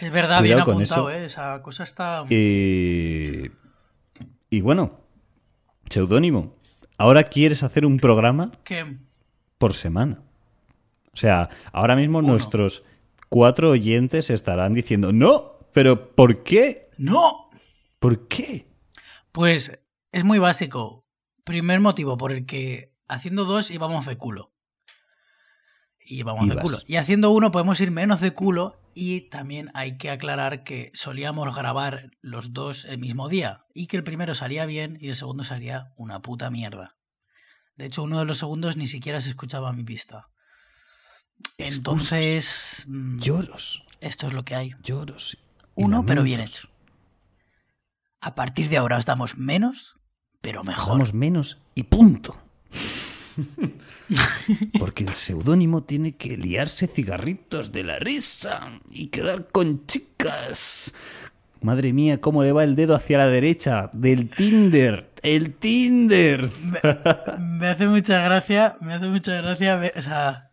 Es 0.00 0.10
verdad, 0.10 0.42
bien 0.42 0.54
Cuidado 0.54 0.64
con 0.64 0.74
apuntado, 0.74 1.10
eso. 1.10 1.18
¿eh? 1.22 1.24
Esa 1.26 1.62
cosa 1.62 1.82
está... 1.82 2.24
Eh, 2.30 3.50
y 4.50 4.60
bueno, 4.60 5.00
Seudónimo, 5.88 6.56
ahora 6.98 7.24
quieres 7.24 7.62
hacer 7.62 7.84
un 7.86 7.98
programa 7.98 8.50
por 9.58 9.74
semana. 9.74 10.22
O 11.12 11.16
sea, 11.16 11.48
ahora 11.72 11.94
mismo 11.94 12.22
nuestros 12.22 12.82
cuatro 13.34 13.70
oyentes 13.70 14.30
estarán 14.30 14.74
diciendo, 14.74 15.12
no, 15.12 15.58
pero 15.72 16.14
¿por 16.14 16.44
qué? 16.44 16.88
¡No! 16.98 17.50
¿Por 17.98 18.28
qué? 18.28 18.68
Pues 19.32 19.80
es 20.12 20.22
muy 20.22 20.38
básico. 20.38 21.04
Primer 21.42 21.80
motivo 21.80 22.16
por 22.16 22.30
el 22.30 22.46
que 22.46 22.94
haciendo 23.08 23.44
dos 23.44 23.72
íbamos 23.72 24.06
de 24.06 24.16
culo. 24.16 24.54
Y 25.98 26.22
vamos 26.22 26.48
de 26.48 26.54
culo. 26.58 26.78
Y 26.86 26.94
haciendo 26.94 27.32
uno 27.32 27.50
podemos 27.50 27.80
ir 27.80 27.90
menos 27.90 28.20
de 28.20 28.30
culo. 28.30 28.80
Y 28.94 29.22
también 29.30 29.68
hay 29.74 29.98
que 29.98 30.10
aclarar 30.10 30.62
que 30.62 30.92
solíamos 30.94 31.56
grabar 31.56 32.12
los 32.20 32.52
dos 32.52 32.84
el 32.84 32.98
mismo 33.00 33.28
día. 33.28 33.64
Y 33.74 33.88
que 33.88 33.96
el 33.96 34.04
primero 34.04 34.36
salía 34.36 34.64
bien 34.64 34.96
y 35.00 35.08
el 35.08 35.16
segundo 35.16 35.42
salía 35.42 35.92
una 35.96 36.22
puta 36.22 36.50
mierda. 36.50 36.98
De 37.74 37.86
hecho, 37.86 38.04
uno 38.04 38.20
de 38.20 38.26
los 38.26 38.38
segundos 38.38 38.76
ni 38.76 38.86
siquiera 38.86 39.20
se 39.20 39.30
escuchaba 39.30 39.70
a 39.70 39.72
mi 39.72 39.82
pista. 39.82 40.28
Entonces, 41.58 42.84
mm, 42.88 43.18
Lloros, 43.18 43.84
esto 44.00 44.26
es 44.26 44.32
lo 44.32 44.44
que 44.44 44.54
hay. 44.54 44.74
lloros. 44.82 45.38
Uno, 45.74 46.04
pero 46.06 46.22
bien 46.22 46.40
hecho. 46.40 46.68
A 48.20 48.34
partir 48.34 48.68
de 48.68 48.76
ahora 48.76 48.96
os 48.96 49.06
damos 49.06 49.36
menos, 49.36 49.96
pero 50.40 50.62
mejor. 50.64 50.94
Damos 50.94 51.14
menos 51.14 51.58
y 51.74 51.84
punto. 51.84 52.38
Porque 54.78 55.04
el 55.04 55.12
seudónimo 55.12 55.82
tiene 55.82 56.16
que 56.16 56.36
liarse 56.36 56.86
cigarritos 56.86 57.72
de 57.72 57.84
la 57.84 57.98
risa 57.98 58.80
y 58.90 59.08
quedar 59.08 59.48
con 59.48 59.86
chicas. 59.86 60.94
Madre 61.60 61.92
mía, 61.92 62.20
cómo 62.20 62.42
le 62.42 62.52
va 62.52 62.62
el 62.62 62.76
dedo 62.76 62.94
hacia 62.94 63.18
la 63.18 63.26
derecha 63.26 63.90
del 63.92 64.28
Tinder. 64.28 65.10
El 65.22 65.54
Tinder. 65.54 66.50
Me 67.40 67.66
hace 67.68 67.86
mucha 67.88 68.22
gracia, 68.22 68.76
me 68.80 68.92
hace 68.92 69.06
mucha 69.08 69.40
gracia 69.40 69.76
ver, 69.76 69.92
o 69.96 70.02
sea, 70.02 70.43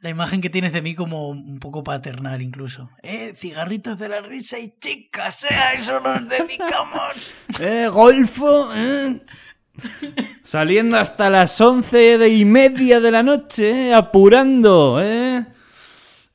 la 0.00 0.10
imagen 0.10 0.40
que 0.40 0.50
tienes 0.50 0.72
de 0.72 0.82
mí 0.82 0.94
como 0.94 1.28
un 1.28 1.58
poco 1.60 1.82
paternal 1.84 2.40
incluso. 2.42 2.90
Eh, 3.02 3.32
cigarritos 3.36 3.98
de 3.98 4.08
la 4.08 4.20
risa 4.22 4.58
y 4.58 4.74
chicas, 4.80 5.44
eh, 5.44 5.54
a 5.54 5.72
eso 5.74 6.00
nos 6.00 6.28
dedicamos. 6.28 7.32
Eh, 7.60 7.88
golfo, 7.88 8.72
eh. 8.74 9.20
Saliendo 10.42 10.98
hasta 10.98 11.30
las 11.30 11.60
once 11.60 12.18
de 12.18 12.28
y 12.28 12.44
media 12.44 13.00
de 13.00 13.10
la 13.10 13.22
noche, 13.22 13.88
eh, 13.88 13.94
apurando, 13.94 15.00
eh. 15.02 15.46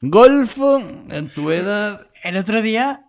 Golfo, 0.01 0.78
en 0.80 1.30
tu 1.34 1.51
edad. 1.51 2.06
El 2.23 2.38
otro 2.38 2.62
día, 2.62 3.06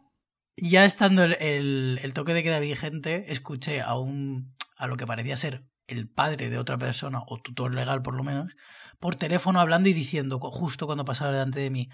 ya 0.57 0.85
estando 0.85 1.25
el, 1.25 1.35
el- 1.41 1.99
el 2.03 2.13
toque 2.15 2.33
de 2.35 2.43
queda 2.43 2.61
vigente, 2.61 3.31
escuché 3.33 3.81
a 3.83 3.95
un 3.99 4.55
a 4.79 4.87
lo 4.87 4.97
que 4.97 5.07
parecía 5.07 5.37
ser 5.37 5.65
el 5.87 6.09
padre 6.09 6.51
de 6.51 6.59
otra 6.59 6.77
persona, 6.79 7.21
o 7.27 7.39
tutor 7.41 7.75
legal 7.75 8.03
por 8.03 8.15
lo 8.15 8.23
menos, 8.25 8.57
por 8.99 9.17
teléfono 9.17 9.61
hablando 9.61 9.89
y 9.89 9.93
diciendo, 9.93 10.39
justo 10.39 10.87
cuando 10.87 11.05
pasaba 11.05 11.33
delante 11.33 11.61
de 11.61 11.71
mí, 11.71 11.89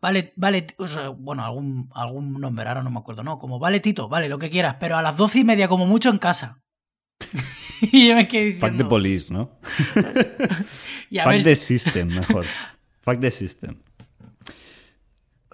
vale, 0.00 0.32
vale, 0.36 0.66
o 0.78 0.88
sea, 0.88 1.08
bueno, 1.08 1.44
algún, 1.44 1.90
algún 1.94 2.40
nombre, 2.40 2.68
ahora 2.68 2.82
no 2.82 2.90
me 2.90 2.98
acuerdo, 2.98 3.22
no, 3.22 3.38
como, 3.38 3.58
vale 3.58 3.80
Tito, 3.80 4.08
vale, 4.08 4.28
lo 4.28 4.38
que 4.38 4.50
quieras, 4.50 4.76
pero 4.78 4.96
a 4.96 5.02
las 5.02 5.16
doce 5.16 5.40
y 5.40 5.44
media 5.44 5.68
como 5.68 5.86
mucho 5.86 6.10
en 6.10 6.18
casa. 6.18 6.62
y 7.80 8.08
yo 8.08 8.14
me 8.14 8.28
quedé 8.28 8.52
Fuck 8.54 8.60
the 8.60 8.70
diciendo, 8.70 8.88
police, 8.88 9.32
¿no? 9.32 9.58
y 11.10 11.18
a 11.18 11.24
Fuck 11.24 11.32
ver 11.32 11.44
the 11.44 11.56
system, 11.56 12.08
mejor. 12.08 12.44
Fuck 13.00 13.20
the 13.20 13.30
system. 13.30 13.76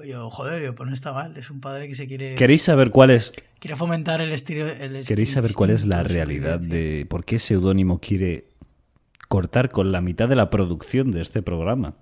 Yo, 0.04 0.30
joder, 0.30 0.62
yo, 0.62 0.74
pues 0.74 0.88
no 0.88 0.94
está 0.94 1.12
mal, 1.12 1.36
es 1.36 1.50
un 1.50 1.60
padre 1.60 1.86
que 1.86 1.94
se 1.94 2.06
quiere, 2.06 2.34
¿Queréis 2.34 2.62
saber 2.62 2.90
cuál 2.90 3.10
es, 3.10 3.32
quiere 3.58 3.76
fomentar 3.76 4.20
el 4.20 4.32
estilo... 4.32 4.66
El 4.66 5.06
queréis 5.06 5.32
saber 5.32 5.52
cuál 5.52 5.70
es 5.70 5.84
la 5.84 6.02
realidad 6.02 6.58
de 6.58 7.06
por 7.06 7.24
qué 7.24 7.38
Seudónimo 7.38 8.00
quiere 8.00 8.49
cortar 9.30 9.70
con 9.70 9.92
la 9.92 10.00
mitad 10.00 10.28
de 10.28 10.34
la 10.34 10.50
producción 10.50 11.12
de 11.12 11.22
este 11.22 11.40
programa? 11.40 11.94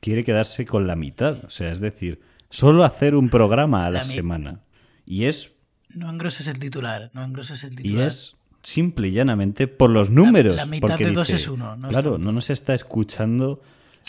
Quiere 0.00 0.22
quedarse 0.22 0.66
con 0.66 0.86
la 0.86 0.96
mitad, 0.96 1.42
o 1.46 1.50
sea, 1.50 1.72
es 1.72 1.80
decir, 1.80 2.20
solo 2.50 2.84
hacer 2.84 3.16
un 3.16 3.30
programa 3.30 3.86
a 3.86 3.90
la, 3.90 4.02
semana. 4.02 4.60
Y 5.06 5.24
es 5.24 5.52
No 5.88 6.10
engroses 6.10 6.46
el 6.46 6.58
titular, 6.58 7.10
no 7.14 7.24
engroses 7.24 7.64
el 7.64 7.72
Y 7.72 7.76
titular. 7.76 8.08
es 8.08 8.36
simple 8.62 9.08
y 9.08 9.12
llanamente 9.12 9.66
por 9.66 9.88
los 9.88 10.10
números. 10.10 10.56
la 10.56 10.66
mitad 10.66 10.88
porque 10.88 11.06
de 11.06 11.12
dos 11.12 11.30
es 11.30 11.48
uno, 11.48 11.74
no 11.74 11.88
claro, 11.88 12.18
no 12.18 12.32
nos 12.32 12.50
está 12.50 12.74
escuchando 12.74 13.62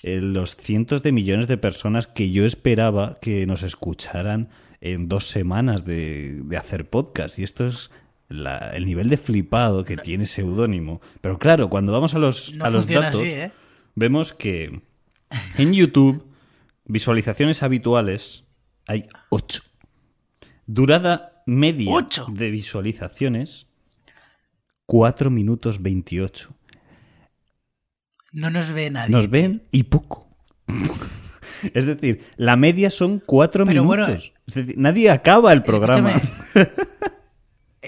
eh, 0.04 0.20
los 0.20 0.58
cientos 0.58 1.02
de 1.02 1.14
millones 1.14 1.48
de 1.48 1.58
personas 1.58 2.08
que 2.08 2.30
yo 2.30 2.46
esperaba 2.46 3.16
que 3.22 3.46
nos 3.46 3.64
escucharan 3.64 4.50
en 4.82 5.08
dos 5.08 5.30
semanas 5.30 5.86
de, 5.86 6.42
de 6.44 6.58
hacer 6.58 6.90
podcast. 6.90 7.40
Y 7.40 7.44
esto 7.44 7.68
es 7.68 7.90
la- 8.30 8.70
el 8.74 8.86
nivel 8.86 9.10
de 9.10 9.18
flipado 9.18 9.84
que 9.84 9.98
tiene 9.98 10.26
seudónimo. 10.26 11.02
Pero 11.22 11.38
claro, 11.38 11.70
cuando 11.70 11.92
vamos 11.92 12.14
a 12.16 12.20
los, 12.20 12.54
No 12.56 12.66
a 12.66 12.70
los 12.70 12.88
datos, 12.88 13.20
así, 13.22 13.30
¿eh? 13.30 13.52
vemos 13.96 14.34
que 14.34 14.82
en 15.58 15.74
YouTube, 15.74 16.26
visualizaciones 16.86 17.62
habituales 17.64 18.46
hay 18.88 19.08
8. 19.30 19.62
Durada 20.66 21.44
media 21.46 21.92
¡Ocho! 21.92 22.28
de 22.32 22.50
visualizaciones, 22.52 23.68
4 24.86 25.30
minutos 25.32 25.82
28. 25.82 26.56
No 28.34 28.50
nos 28.52 28.72
ve 28.72 28.90
nadie. 28.92 29.10
Nos 29.12 29.30
ven 29.30 29.64
y 29.72 29.84
poco. 29.84 30.28
es 31.74 31.86
decir, 31.88 32.24
la 32.38 32.56
media 32.56 32.92
son 32.92 33.22
4 33.26 33.66
Pero 33.66 33.84
minutos. 33.84 34.08
bueno, 34.08 34.24
es 34.48 34.54
decir, 34.54 34.76
nadie 34.78 35.10
acaba 35.10 35.52
el 35.54 35.64
programa. 35.64 36.22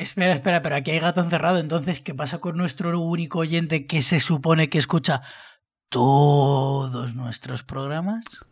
Espera, 0.01 0.33
espera, 0.33 0.63
pero 0.63 0.75
aquí 0.75 0.89
hay 0.89 0.99
gato 0.99 1.21
encerrado. 1.21 1.59
Entonces, 1.59 2.01
¿qué 2.01 2.15
pasa 2.15 2.39
con 2.39 2.57
nuestro 2.57 2.99
único 2.99 3.39
oyente 3.39 3.85
que 3.85 4.01
se 4.01 4.19
supone 4.19 4.67
que 4.67 4.79
escucha 4.79 5.21
todos 5.89 7.13
nuestros 7.13 7.61
programas? 7.61 8.47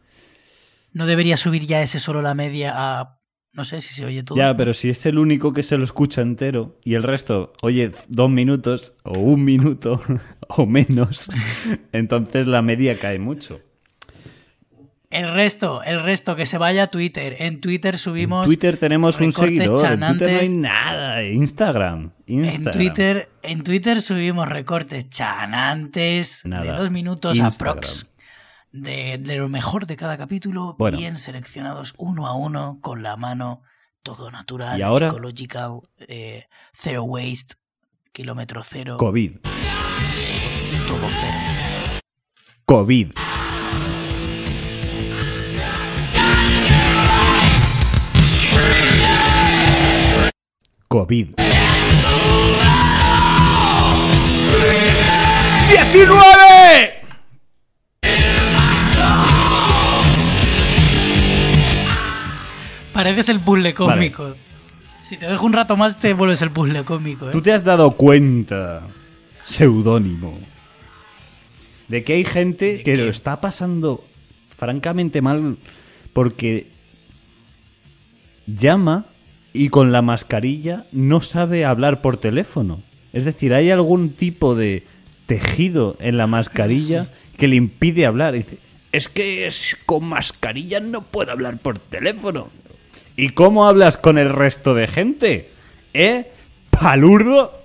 ¿No 0.94 1.08
debería 1.08 1.38
subir 1.38 1.66
ya 1.66 1.82
ese 1.82 2.00
solo 2.00 2.22
la 2.22 2.36
media 2.36 2.74
a... 2.76 3.20
No 3.52 3.64
sé 3.64 3.82
si 3.82 3.96
se 3.96 4.06
oye 4.06 4.22
todo. 4.22 4.38
Ya, 4.38 4.56
pero 4.56 4.74
si 4.74 4.90
es 4.90 5.08
el 5.08 5.18
único 5.18 5.52
que 5.52 5.64
se 5.64 5.76
lo 5.76 5.84
escucha 5.84 6.22
entero 6.22 6.78
y 6.84 6.94
el 6.94 7.02
resto 7.02 7.52
oye 7.64 7.94
dos 8.08 8.30
minutos 8.30 8.94
o 9.04 9.18
un 9.18 9.44
minuto 9.44 10.04
o 10.50 10.68
menos, 10.68 11.32
entonces 11.92 12.46
la 12.46 12.62
media 12.62 12.96
cae 13.00 13.18
mucho. 13.18 13.60
El 15.12 15.34
resto, 15.34 15.82
el 15.84 16.04
resto, 16.04 16.36
que 16.36 16.46
se 16.46 16.60
vaya 16.60 16.84
a 16.84 16.88
Twitter. 16.88 17.36
En 17.40 17.62
Twitter 17.62 17.98
subimos... 17.98 18.44
En 18.46 18.50
Twitter 18.50 18.78
tenemos 18.78 19.20
un 19.20 19.34
seguidor, 19.34 19.84
en 19.92 20.00
Twitter 20.00 20.32
no 20.34 20.40
hay 20.40 20.50
nada. 20.56 21.24
Instagram, 21.24 22.12
En 22.28 22.46
Instagram. 22.46 22.74
Twitter, 22.74 23.30
en 23.42 23.64
Twitter 23.64 24.02
subimos 24.04 24.48
recortes 24.48 25.10
chanantes 25.10 26.46
Nada. 26.46 26.64
de 26.64 26.74
dos 26.74 26.92
minutos 26.92 27.40
Instagram. 27.40 27.72
aprox. 27.80 28.12
de, 28.72 29.18
de 29.20 29.38
lo 29.38 29.50
mejor 29.50 29.88
de 29.88 29.96
cada 29.96 30.16
capítulo, 30.16 30.76
Bueno. 30.78 31.00
bien 31.00 31.18
seleccionados 31.18 31.96
uno 31.98 32.28
a 32.28 32.36
uno, 32.36 32.78
con 32.80 33.02
la 33.02 33.18
mano, 33.18 33.64
todo 34.04 34.30
natural, 34.30 34.78
¿Y 34.78 34.84
ahora? 34.84 35.08
ecological, 35.08 35.80
eh, 36.08 36.46
zero 36.72 37.04
waste, 37.06 37.56
kilómetro 38.12 38.62
cero, 38.64 38.98
COVID. 38.98 39.38
todo 40.88 41.08
cero. 41.20 42.00
COVID. 42.66 43.12
COVID. 50.92 51.36
¡19! 51.38 51.38
Pareces 62.92 63.30
el 63.30 63.40
puzzle 63.42 63.76
cósmico. 63.76 64.36
Si 65.02 65.18
te 65.18 65.28
dejo 65.28 65.46
un 65.46 65.54
rato 65.54 65.78
más, 65.78 66.00
te 66.00 66.16
vuelves 66.16 66.42
el 66.42 66.50
puzzle 66.50 66.84
cósmico. 66.84 67.30
¿eh? 67.30 67.34
¿Tú 67.34 67.42
te 67.44 67.54
has 67.54 67.64
dado 67.64 67.92
cuenta, 67.92 68.88
seudónimo, 69.44 70.40
de 71.88 72.04
que 72.04 72.14
hay 72.14 72.24
gente 72.24 72.82
que 72.82 72.98
lo 72.98 73.04
está 73.04 73.40
pasando 73.40 74.04
francamente 74.58 75.22
mal 75.22 75.60
porque 76.14 76.66
llama 78.48 79.06
y 79.60 79.68
con 79.68 79.92
la 79.92 80.02
mascarilla 80.02 80.86
no 80.94 81.20
sabe 81.20 81.66
hablar 81.66 82.00
por 82.00 82.16
teléfono? 82.16 82.82
Es 83.12 83.26
decir, 83.26 83.54
hay 83.54 83.72
algún 83.72 84.12
tipo 84.12 84.56
de 84.56 84.86
tejido 85.26 85.98
en 86.00 86.16
la 86.16 86.28
mascarilla 86.28 87.10
que 87.36 87.50
le 87.50 87.58
impide 87.58 88.06
hablar. 88.06 88.36
Dice, 88.36 88.58
es 88.94 89.10
que 89.10 89.46
es, 89.46 89.76
con 89.86 90.06
mascarilla 90.06 90.80
no 90.80 91.02
puedo 91.02 91.34
hablar 91.34 91.58
por 91.58 91.78
teléfono. 91.78 92.48
¿Y 93.18 93.32
cómo 93.32 93.68
hablas 93.68 93.98
con 93.98 94.18
el 94.18 94.30
resto 94.30 94.76
de 94.76 94.88
gente? 94.88 95.50
¿Eh? 95.94 96.32
¿Palurdo? 96.70 97.59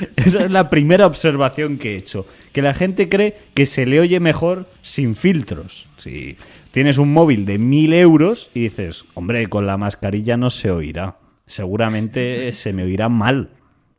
Esa 0.16 0.44
es 0.44 0.50
la 0.50 0.70
primera 0.70 1.06
observación 1.06 1.78
que 1.78 1.94
he 1.94 1.96
hecho. 1.96 2.26
Que 2.52 2.62
la 2.62 2.74
gente 2.74 3.08
cree 3.08 3.36
que 3.54 3.66
se 3.66 3.86
le 3.86 4.00
oye 4.00 4.20
mejor 4.20 4.66
sin 4.82 5.14
filtros. 5.16 5.86
Si 5.96 6.36
tienes 6.70 6.98
un 6.98 7.12
móvil 7.12 7.44
de 7.46 7.58
mil 7.58 7.92
euros 7.92 8.50
y 8.54 8.60
dices, 8.60 9.04
hombre, 9.14 9.46
con 9.48 9.66
la 9.66 9.76
mascarilla 9.76 10.36
no 10.36 10.50
se 10.50 10.70
oirá. 10.70 11.16
Seguramente 11.46 12.50
se 12.52 12.72
me 12.72 12.84
oirá 12.84 13.08
mal. 13.08 13.50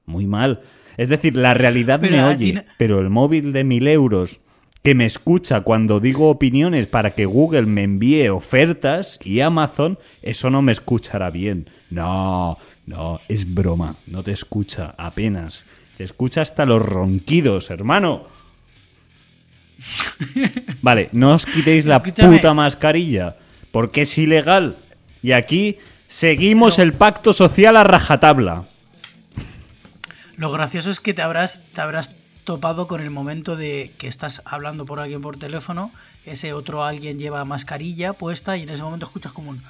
Muy 0.05 0.25
mal. 0.25 0.61
Es 0.97 1.09
decir, 1.09 1.35
la 1.35 1.53
realidad 1.53 1.99
Pero 2.01 2.15
me 2.17 2.23
oye, 2.23 2.53
no- 2.53 2.63
pero 2.77 2.99
el 2.99 3.09
móvil 3.09 3.53
de 3.53 3.63
mil 3.63 3.87
euros 3.87 4.39
que 4.83 4.95
me 4.95 5.05
escucha 5.05 5.61
cuando 5.61 5.99
digo 5.99 6.29
opiniones 6.29 6.87
para 6.87 7.11
que 7.11 7.25
Google 7.25 7.63
me 7.65 7.83
envíe 7.83 8.29
ofertas 8.29 9.19
y 9.23 9.41
Amazon, 9.41 9.99
eso 10.21 10.49
no 10.49 10.61
me 10.61 10.71
escuchará 10.71 11.29
bien. 11.29 11.69
No, 11.89 12.57
no, 12.85 13.19
es 13.27 13.53
broma, 13.53 13.95
no 14.07 14.23
te 14.23 14.31
escucha 14.31 14.95
apenas. 14.97 15.65
Te 15.99 16.05
escucha 16.05 16.39
hasta 16.39 16.65
los 16.65 16.81
ronquidos, 16.81 17.69
hermano. 17.71 18.23
Vale, 20.81 21.09
no 21.11 21.33
os 21.33 21.45
quitéis 21.45 21.83
la 21.83 21.97
Escúchame. 21.97 22.37
puta 22.37 22.53
mascarilla, 22.53 23.35
porque 23.73 24.03
es 24.03 24.17
ilegal. 24.17 24.77
Y 25.21 25.33
aquí 25.33 25.77
seguimos 26.07 26.79
el 26.79 26.93
pacto 26.93 27.33
social 27.33 27.75
a 27.75 27.83
rajatabla. 27.83 28.63
Lo 30.37 30.53
gracioso 30.53 30.89
es 30.89 31.01
que 31.01 31.13
te 31.13 31.21
habrás, 31.21 31.63
te 31.73 31.81
habrás 31.81 32.13
topado 32.45 32.87
con 32.87 33.01
el 33.01 33.09
momento 33.09 33.57
de 33.57 33.91
que 33.97 34.07
estás 34.07 34.41
hablando 34.45 34.85
por 34.85 35.01
alguien 35.01 35.19
por 35.19 35.35
teléfono, 35.35 35.91
ese 36.23 36.53
otro 36.53 36.85
alguien 36.85 37.19
lleva 37.19 37.43
mascarilla 37.43 38.13
puesta 38.13 38.55
y 38.55 38.63
en 38.63 38.69
ese 38.69 38.83
momento 38.83 39.07
escuchas 39.07 39.33
como 39.33 39.49
un... 39.49 39.61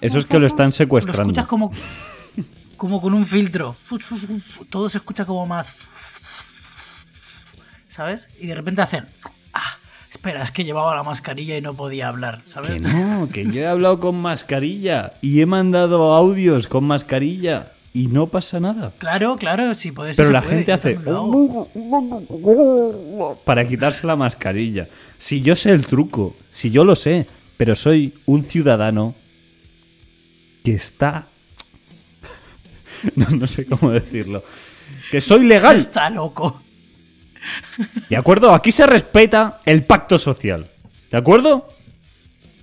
Eso 0.00 0.18
es 0.20 0.26
que 0.26 0.38
lo 0.38 0.46
están 0.46 0.66
Lo 0.68 0.72
secuestrando. 0.72 1.22
escuchas 1.22 1.46
como, 1.46 1.72
como 2.80 3.02
con 3.02 3.12
un 3.12 3.26
filtro. 3.26 3.76
Todo 4.70 4.88
se 4.88 4.96
escucha 4.96 5.26
como 5.26 5.44
más... 5.44 5.74
¿Sabes? 7.88 8.30
Y 8.40 8.46
de 8.46 8.54
repente 8.54 8.80
hacen... 8.80 9.04
Ah, 9.52 9.76
espera, 10.10 10.42
es 10.42 10.50
que 10.50 10.64
llevaba 10.64 10.96
la 10.96 11.02
mascarilla 11.02 11.58
y 11.58 11.60
no 11.60 11.74
podía 11.74 12.08
hablar, 12.08 12.40
¿sabes? 12.46 12.70
Que 12.70 12.80
no, 12.80 13.28
que 13.30 13.44
yo 13.44 13.60
he 13.60 13.66
hablado 13.66 14.00
con 14.00 14.16
mascarilla 14.16 15.12
y 15.20 15.42
he 15.42 15.46
mandado 15.46 16.14
audios 16.14 16.68
con 16.68 16.84
mascarilla 16.84 17.72
y 17.92 18.06
no 18.06 18.28
pasa 18.28 18.60
nada. 18.60 18.94
Claro, 18.96 19.36
claro, 19.36 19.74
sí, 19.74 19.92
puede 19.92 20.14
Pero 20.14 20.28
se 20.28 20.32
la 20.32 20.40
puede, 20.40 20.64
gente 20.64 20.72
hace 20.72 20.98
para 23.44 23.68
quitarse 23.68 24.06
la 24.06 24.16
mascarilla. 24.16 24.88
Si 25.18 25.42
yo 25.42 25.54
sé 25.54 25.72
el 25.72 25.86
truco, 25.86 26.34
si 26.50 26.70
yo 26.70 26.86
lo 26.86 26.96
sé, 26.96 27.26
pero 27.58 27.76
soy 27.76 28.14
un 28.24 28.42
ciudadano 28.42 29.14
que 30.64 30.72
está... 30.72 31.26
No, 33.16 33.26
no 33.30 33.46
sé 33.46 33.66
cómo 33.66 33.90
decirlo. 33.90 34.42
Que 35.10 35.20
soy 35.20 35.44
legal. 35.46 35.76
Está 35.76 36.10
loco. 36.10 36.62
¿De 38.08 38.16
acuerdo? 38.16 38.52
Aquí 38.54 38.72
se 38.72 38.86
respeta 38.86 39.60
el 39.64 39.84
pacto 39.84 40.18
social. 40.18 40.70
¿De 41.10 41.16
acuerdo? 41.16 41.68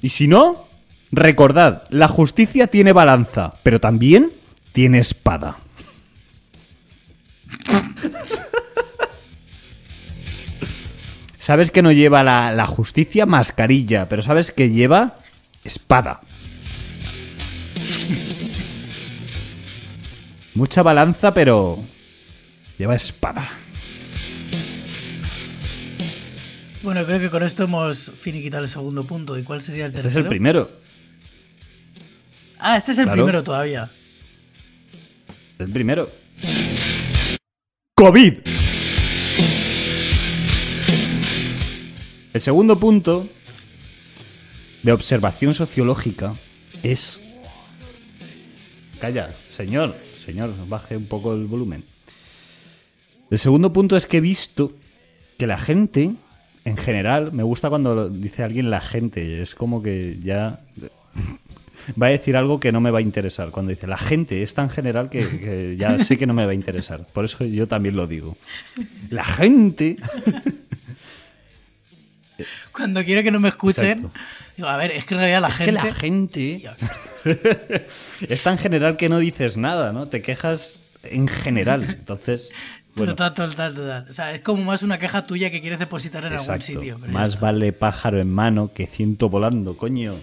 Y 0.01 0.09
si 0.09 0.27
no, 0.27 0.67
recordad, 1.11 1.83
la 1.89 2.07
justicia 2.07 2.67
tiene 2.67 2.93
balanza, 2.93 3.53
pero 3.63 3.79
también 3.79 4.31
tiene 4.71 4.99
espada. 4.99 5.57
Sabes 11.39 11.71
que 11.71 11.81
no 11.81 11.91
lleva 11.93 12.23
la, 12.23 12.51
la 12.51 12.67
justicia 12.67 13.25
mascarilla, 13.25 14.09
pero 14.09 14.21
sabes 14.21 14.51
que 14.51 14.69
lleva 14.69 15.19
espada. 15.63 16.19
Mucha 20.57 20.81
balanza, 20.81 21.31
pero 21.35 21.77
lleva 22.79 22.95
espada. 22.95 23.47
Bueno, 26.81 27.05
creo 27.05 27.19
que 27.19 27.29
con 27.29 27.43
esto 27.43 27.65
hemos 27.65 28.09
finiquitado 28.17 28.63
el 28.63 28.67
segundo 28.67 29.03
punto. 29.03 29.37
¿Y 29.37 29.43
cuál 29.43 29.61
sería 29.61 29.85
el 29.85 29.91
Este 29.91 30.01
tercero? 30.01 30.21
es 30.21 30.25
el 30.25 30.29
primero. 30.29 30.71
Ah, 32.57 32.75
este 32.75 32.91
es 32.93 32.97
el 32.97 33.03
Claro. 33.05 33.21
primero 33.21 33.43
todavía. 33.43 33.91
El 35.59 35.71
primero. 35.71 36.09
COVID. 37.93 38.33
El 42.33 42.41
segundo 42.41 42.79
punto 42.79 43.29
de 44.81 44.91
observación 44.91 45.53
sociológica 45.53 46.33
es... 46.81 47.19
Calla, 48.99 49.29
señor, 49.55 49.95
señor, 50.27 50.51
baje 50.67 50.97
un 50.97 51.05
poco 51.05 51.33
el 51.33 51.45
volumen. 51.45 51.85
El 53.31 53.39
segundo 53.39 53.71
punto 53.71 53.95
es 53.95 54.05
que 54.05 54.17
he 54.17 54.21
visto 54.21 54.73
que 55.37 55.47
la 55.47 55.57
gente, 55.57 56.15
en 56.65 56.75
general, 56.75 57.31
me 57.31 57.43
gusta 57.43 57.69
cuando 57.69 58.09
dice 58.09 58.43
alguien 58.43 58.69
la 58.69 58.81
gente, 58.81 59.41
es 59.41 59.55
como 59.55 59.81
que 59.81 60.19
ya 60.21 60.59
va 62.01 62.07
a 62.07 62.09
decir 62.09 62.35
algo 62.35 62.59
que 62.59 62.73
no 62.73 62.81
me 62.81 62.91
va 62.91 62.99
a 62.99 63.01
interesar. 63.01 63.51
Cuando 63.51 63.69
dice 63.69 63.87
la 63.87 63.97
gente 63.97 64.43
es 64.43 64.53
tan 64.53 64.69
general 64.69 65.09
que 65.09 65.77
ya 65.79 65.97
sé 65.97 66.17
que 66.17 66.27
no 66.27 66.33
me 66.33 66.45
va 66.45 66.51
a 66.51 66.55
interesar. 66.55 67.07
Por 67.13 67.23
eso 67.23 67.45
yo 67.45 67.69
también 67.69 67.95
lo 67.95 68.05
digo. 68.05 68.35
La 69.09 69.23
gente. 69.23 69.95
Cuando 72.71 73.03
quiero 73.03 73.23
que 73.23 73.31
no 73.31 73.39
me 73.39 73.49
escuchen, 73.49 73.99
Exacto. 73.99 74.19
digo, 74.55 74.69
a 74.69 74.77
ver, 74.77 74.91
es 74.91 75.05
que 75.05 75.13
en 75.13 75.19
realidad 75.19 75.41
la 75.41 75.47
Es 75.49 75.57
que 75.57 75.65
gente. 75.65 75.71
la 75.83 75.93
gente 75.93 76.61
es 78.27 78.43
tan 78.43 78.57
general 78.57 78.97
que 78.97 79.09
no 79.09 79.19
dices 79.19 79.57
nada, 79.57 79.91
¿no? 79.93 80.07
Te 80.07 80.21
quejas 80.21 80.79
en 81.03 81.27
general. 81.27 81.83
Entonces, 81.83 82.51
bueno, 82.95 83.13
Total, 83.15 83.33
total, 83.49 83.75
total. 83.75 84.05
O 84.09 84.13
sea, 84.13 84.33
es 84.33 84.41
como 84.41 84.63
más 84.63 84.81
una 84.83 84.97
queja 84.97 85.25
tuya 85.27 85.51
que 85.51 85.61
quieres 85.61 85.77
depositar 85.79 86.23
en 86.25 86.33
algún 86.33 86.41
exacto. 86.55 86.65
sitio. 86.65 86.97
pero 86.99 87.13
ya 87.13 87.19
Más 87.19 87.39
vale 87.39 87.71
pájaro 87.73 88.19
en 88.19 88.31
mano 88.31 88.71
que 88.73 88.87
ciento 88.87 89.29
volando, 89.29 89.77
coño. 89.77 90.15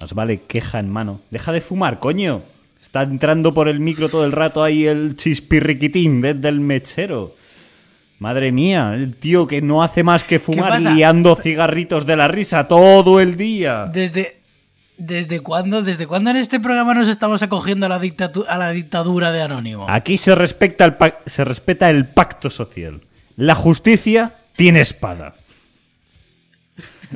Más 0.00 0.14
vale 0.14 0.40
queja 0.42 0.80
en 0.80 0.90
mano. 0.90 1.20
Deja 1.30 1.52
de 1.52 1.60
fumar, 1.60 1.98
coño. 1.98 2.42
Está 2.82 3.02
entrando 3.02 3.54
por 3.54 3.68
el 3.68 3.78
micro 3.78 4.08
todo 4.08 4.24
el 4.24 4.32
rato 4.32 4.64
ahí 4.64 4.86
el 4.86 5.14
chispirriquitín 5.16 6.20
desde 6.20 6.48
el 6.48 6.60
mechero. 6.60 7.36
Madre 8.20 8.52
mía, 8.52 8.92
el 8.94 9.16
tío 9.16 9.46
que 9.46 9.62
no 9.62 9.82
hace 9.82 10.02
más 10.02 10.24
que 10.24 10.38
fumar 10.38 10.78
liando 10.80 11.34
cigarritos 11.36 12.04
de 12.04 12.16
la 12.16 12.28
risa 12.28 12.68
todo 12.68 13.18
el 13.18 13.36
día. 13.36 13.86
Desde. 13.92 14.36
¿Desde 14.98 15.40
cuándo, 15.40 15.82
¿Desde 15.82 16.06
cuándo 16.06 16.28
en 16.28 16.36
este 16.36 16.60
programa 16.60 16.92
nos 16.92 17.08
estamos 17.08 17.42
acogiendo 17.42 17.86
a 17.86 17.88
la, 17.88 17.98
dictatu- 17.98 18.44
a 18.46 18.58
la 18.58 18.70
dictadura 18.72 19.32
de 19.32 19.40
Anónimo? 19.40 19.86
Aquí 19.88 20.18
se 20.18 20.34
respeta, 20.34 20.84
el 20.84 20.94
se 21.24 21.42
respeta 21.42 21.88
el 21.88 22.04
pacto 22.06 22.50
social. 22.50 23.00
La 23.36 23.54
justicia 23.54 24.34
tiene 24.54 24.82
espada. 24.82 25.34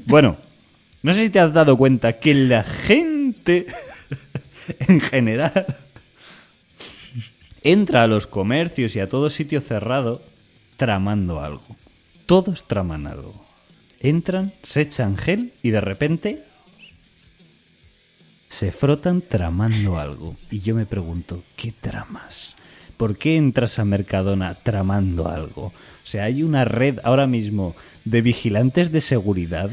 Bueno, 0.07 0.39
no 1.03 1.13
sé 1.13 1.25
si 1.25 1.29
te 1.31 1.39
has 1.41 1.53
dado 1.53 1.77
cuenta 1.77 2.15
que 2.15 2.33
la 2.33 2.63
gente, 2.63 3.67
en 4.89 5.01
general, 5.03 5.67
entra 7.63 8.05
a 8.05 8.07
los 8.07 8.27
comercios 8.27 8.97
y 8.97 9.01
a 9.01 9.11
todo 9.11 9.29
sitio 9.29 9.61
cerrado 9.61 10.23
tramando 10.77 11.41
algo. 11.41 11.77
todos 12.27 12.67
traman 12.67 13.07
algo. 13.07 13.45
Entran, 14.01 14.53
se 14.63 14.83
echan 14.83 15.17
gel 15.17 15.53
y 15.63 15.71
de 15.71 15.81
repente 15.81 16.45
se 18.49 18.71
frotan 18.71 19.21
tramando 19.21 19.99
algo. 19.99 20.37
Y 20.51 20.61
yo 20.61 20.75
me 20.75 20.87
pregunto, 20.87 21.43
¿qué 21.57 21.73
tramas? 21.73 22.55
¿Por 22.97 23.19
qué 23.19 23.37
entras 23.37 23.79
a 23.79 23.85
Mercadona 23.85 24.55
tramando 24.55 25.29
algo? 25.29 25.67
O 25.67 26.07
sea, 26.07 26.25
hay 26.25 26.43
una 26.43 26.65
red 26.65 27.01
ahora 27.03 27.27
mismo 27.27 27.75
de 28.05 28.23
vigilantes 28.23 28.93
de 28.93 29.01
seguridad 29.01 29.71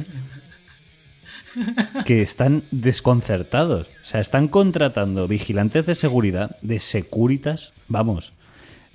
que 2.06 2.22
están 2.22 2.64
desconcertados. 2.72 3.88
O 4.02 4.06
sea, 4.06 4.22
están 4.22 4.48
contratando 4.48 5.28
vigilantes 5.28 5.86
de 5.86 5.96
seguridad 5.96 6.58
de 6.62 6.80
Securitas. 6.80 7.74
Vamos, 7.88 8.34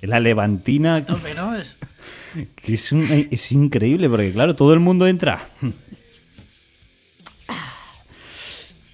la 0.01 0.19
Levantina, 0.19 1.03
¿no? 1.35 1.55
Es, 1.55 1.77
que 2.55 2.73
es, 2.75 2.91
un- 2.91 3.07
es 3.31 3.51
increíble, 3.51 4.09
porque 4.09 4.31
claro, 4.31 4.55
todo 4.55 4.73
el 4.73 4.79
mundo 4.79 5.07
entra 5.07 5.49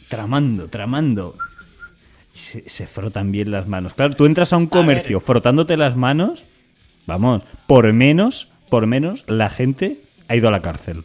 tramando, 0.08 0.70
tramando. 0.70 1.36
Se 2.34 2.88
frotan 2.88 3.32
bien 3.32 3.52
las 3.52 3.68
manos. 3.68 3.94
Claro, 3.94 4.16
tú 4.16 4.26
entras 4.26 4.54
a 4.54 4.58
un 4.58 4.68
comercio 4.68 5.20
frotándote 5.20 5.78
las 5.78 5.96
manos, 5.96 6.44
vamos, 7.06 7.44
por 7.68 7.92
menos, 7.94 8.50
por 8.70 8.88
menos, 8.88 9.24
la 9.28 9.50
gente 9.50 10.02
ha 10.28 10.36
ido 10.36 10.48
a 10.48 10.52
la 10.52 10.62
cárcel. 10.62 11.04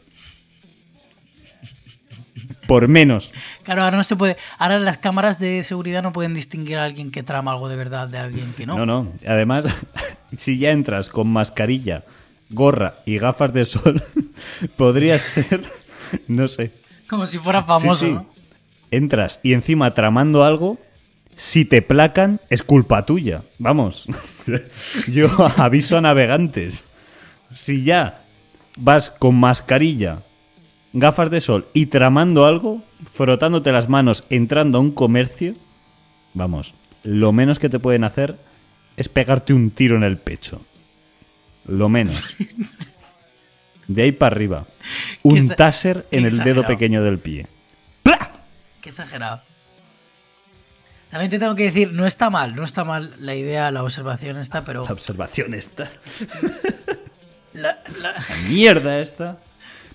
Por 2.69 2.87
menos. 2.87 3.33
claro, 3.63 3.83
ahora 3.83 3.97
no 3.97 4.05
se 4.05 4.15
puede. 4.15 4.37
Ahora 4.59 4.79
las 4.79 4.99
cámaras 4.99 5.39
de 5.39 5.65
seguridad 5.65 6.03
no 6.03 6.13
pueden 6.13 6.35
distinguir 6.35 6.77
a 6.77 6.85
alguien 6.85 7.11
que 7.11 7.23
trama 7.23 7.53
algo 7.53 7.71
de 7.71 7.77
verdad 7.77 8.09
de 8.09 8.19
alguien 8.19 8.53
que 8.53 8.67
no. 8.67 8.77
No, 8.77 8.85
no. 8.85 9.13
Además, 9.27 9.65
si 10.37 10.59
ya 10.59 10.71
entras 10.71 11.09
con 11.09 11.29
mascarilla, 11.29 12.05
gorra 12.51 12.97
y 13.07 13.17
gafas 13.17 13.55
de 13.55 13.65
sol, 13.65 14.03
podría 14.77 15.19
ser, 15.19 15.63
no 16.29 16.47
sé. 16.47 16.73
Como 17.09 17.27
si 17.27 17.39
fuera 17.39 17.63
famoso, 17.63 17.97
Sí, 17.97 18.07
sí. 18.07 18.13
¿no? 18.13 18.29
Entras 18.91 19.41
y 19.43 19.55
encima 19.55 19.95
tramando 19.95 20.45
algo, 20.45 20.79
si 21.35 21.65
te 21.65 21.81
placan, 21.81 22.39
es 22.51 22.63
culpa 22.63 23.07
tuya. 23.07 23.45
Vamos. 23.59 24.07
Yo 25.09 25.29
aviso 25.57 25.97
a 25.97 26.03
navegantes. 26.03 26.85
Si 27.51 27.83
ya 27.83 28.25
vas 28.77 29.09
con 29.11 29.37
mascarilla, 29.37 30.21
gafas 30.93 31.31
de 31.31 31.41
sol 31.41 31.67
y 31.75 31.87
tramando 31.87 32.47
algo, 32.47 32.83
frotándote 33.15 33.73
las 33.73 33.89
manos, 33.89 34.25
entrando 34.31 34.79
a 34.79 34.81
un 34.81 34.93
comercio, 34.93 35.55
vamos, 36.35 36.75
lo 37.03 37.33
menos 37.33 37.59
que 37.59 37.69
te 37.69 37.79
pueden 37.79 38.05
hacer 38.05 38.39
es 38.97 39.09
pegarte 39.09 39.53
un 39.55 39.71
tiro 39.71 39.97
en 39.97 40.03
el 40.03 40.19
pecho. 40.19 40.61
Lo 41.67 41.89
menos. 41.89 42.37
De 43.87 44.03
ahí 44.03 44.13
para 44.13 44.35
arriba. 44.37 44.67
Un 45.23 45.49
taser 45.49 46.07
en 46.11 46.27
el 46.27 46.39
dedo 46.39 46.67
pequeño 46.67 47.03
del 47.03 47.19
pie. 47.19 47.47
Qué 48.83 48.91
exagerado. 48.91 49.41
También 51.09 51.31
te 51.31 51.39
tengo 51.39 51.55
que 51.55 51.65
decir, 51.65 51.93
no 51.93 52.07
está 52.07 52.29
mal, 52.29 52.55
no 52.55 52.65
está 52.65 52.85
mal 52.85 53.15
la 53.19 53.35
idea, 53.35 53.71
la 53.71 53.83
observación 53.83 54.37
esta, 54.37 54.63
pero 54.65 54.85
La 54.85 54.93
observación 54.93 55.55
esta. 55.55 55.89
la- 57.55 57.79
la- 58.01 58.15
Mierda 58.51 59.01
esta. 59.01 59.39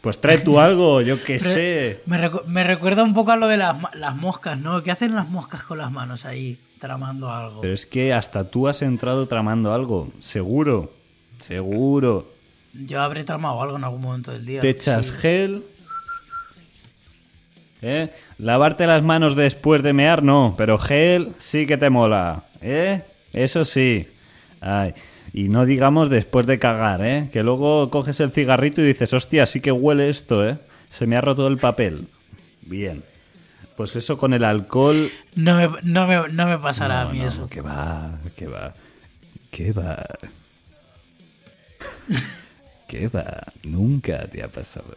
Pues 0.03 0.19
trae 0.19 0.37
tú 0.39 0.59
algo, 0.59 0.99
yo 0.99 1.23
qué 1.23 1.39
sé. 1.39 2.01
me, 2.07 2.17
recu- 2.19 2.43
me 2.45 2.65
recuerda 2.65 3.03
un 3.03 3.13
poco 3.13 3.31
a 3.31 3.37
lo 3.37 3.47
de 3.47 3.55
las, 3.55 3.77
las 3.95 4.15
moscas, 4.17 4.59
¿no? 4.59 4.83
¿Qué 4.83 4.91
hacen 4.91 5.15
las 5.15 5.29
moscas 5.29 5.63
con 5.63 5.77
las 5.77 5.93
manos 5.93 6.25
ahí, 6.25 6.59
tramando 6.77 7.31
algo? 7.31 7.61
Pero 7.61 7.73
es 7.73 7.85
que 7.85 8.11
hasta 8.13 8.43
tú 8.49 8.67
has 8.67 8.81
entrado 8.81 9.25
tramando 9.29 9.73
algo. 9.73 10.09
Seguro. 10.19 10.91
Seguro. 11.39 12.29
Yo 12.73 13.01
habré 13.01 13.23
tramado 13.23 13.61
algo 13.61 13.77
en 13.77 13.85
algún 13.85 14.01
momento 14.01 14.31
del 14.33 14.45
día. 14.45 14.59
Te 14.59 14.71
echas 14.71 15.05
sí. 15.07 15.13
gel. 15.21 15.63
¿Eh? 17.81 18.11
Lavarte 18.37 18.87
las 18.87 19.03
manos 19.03 19.35
después 19.35 19.83
de 19.83 19.93
mear, 19.93 20.21
no. 20.23 20.55
Pero 20.57 20.77
gel 20.77 21.33
sí 21.37 21.65
que 21.65 21.77
te 21.77 21.89
mola. 21.89 22.43
¿Eh? 22.61 23.01
Eso 23.31 23.63
sí. 23.65 24.07
Ay. 24.59 24.93
Y 25.33 25.49
no 25.49 25.65
digamos 25.65 26.09
después 26.09 26.45
de 26.45 26.59
cagar, 26.59 27.03
¿eh? 27.03 27.29
Que 27.33 27.41
luego 27.41 27.89
coges 27.89 28.19
el 28.19 28.31
cigarrito 28.31 28.81
y 28.81 28.85
dices, 28.85 29.13
hostia, 29.13 29.45
sí 29.47 29.61
que 29.61 29.71
huele 29.71 30.09
esto, 30.09 30.47
¿eh? 30.47 30.59
Se 30.91 31.07
me 31.07 31.17
ha 31.17 31.21
roto 31.21 31.47
el 31.47 31.57
papel. 31.57 32.07
Bien. 32.61 33.03
Pues 33.75 33.95
eso 33.95 34.19
con 34.19 34.33
el 34.35 34.43
alcohol 34.43 35.09
No 35.35 35.55
me, 35.55 35.67
no 35.81 36.05
me, 36.05 36.29
no 36.31 36.45
me 36.45 36.59
pasará 36.59 37.05
No, 37.05 37.09
a 37.09 37.11
mí 37.13 37.21
eso. 37.21 37.49
Que 37.49 37.61
va, 37.61 38.19
que 38.35 38.45
va. 38.47 38.73
Que 39.49 39.71
va. 39.71 40.05
Que 42.87 43.07
va. 43.07 43.41
Nunca 43.63 44.27
te 44.27 44.43
ha 44.43 44.47
pasado. 44.49 44.95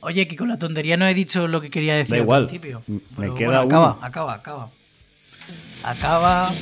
Oye, 0.00 0.26
que 0.26 0.36
con 0.36 0.48
la 0.48 0.58
tontería 0.58 0.96
no 0.96 1.06
he 1.06 1.12
dicho 1.12 1.46
lo 1.48 1.60
que 1.60 1.68
quería 1.68 1.96
decir 1.96 2.12
Da 2.12 2.16
al 2.16 2.22
igual. 2.22 2.46
principio. 2.46 2.82
Me 3.18 3.34
queda 3.34 3.48
bueno, 3.48 3.60
acaba, 3.60 3.98
acaba, 4.00 4.32
acaba. 4.34 4.70
Acaba. 5.82 6.52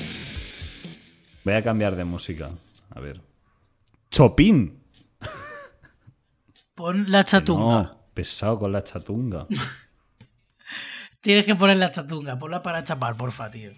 Voy 1.44 1.54
a 1.54 1.62
cambiar 1.62 1.94
de 1.96 2.04
música. 2.04 2.50
A 2.90 3.00
ver. 3.00 3.20
Chopin. 4.10 4.82
Pon 6.74 7.10
la 7.10 7.24
chatunga. 7.24 7.82
No, 7.82 8.08
pesado 8.14 8.58
con 8.58 8.72
la 8.72 8.82
chatunga. 8.82 9.46
Tienes 11.20 11.46
que 11.46 11.54
poner 11.54 11.76
la 11.76 11.90
chatunga. 11.90 12.38
Ponla 12.38 12.62
para 12.62 12.84
chapar, 12.84 13.16
porfa, 13.16 13.48
tío. 13.50 13.72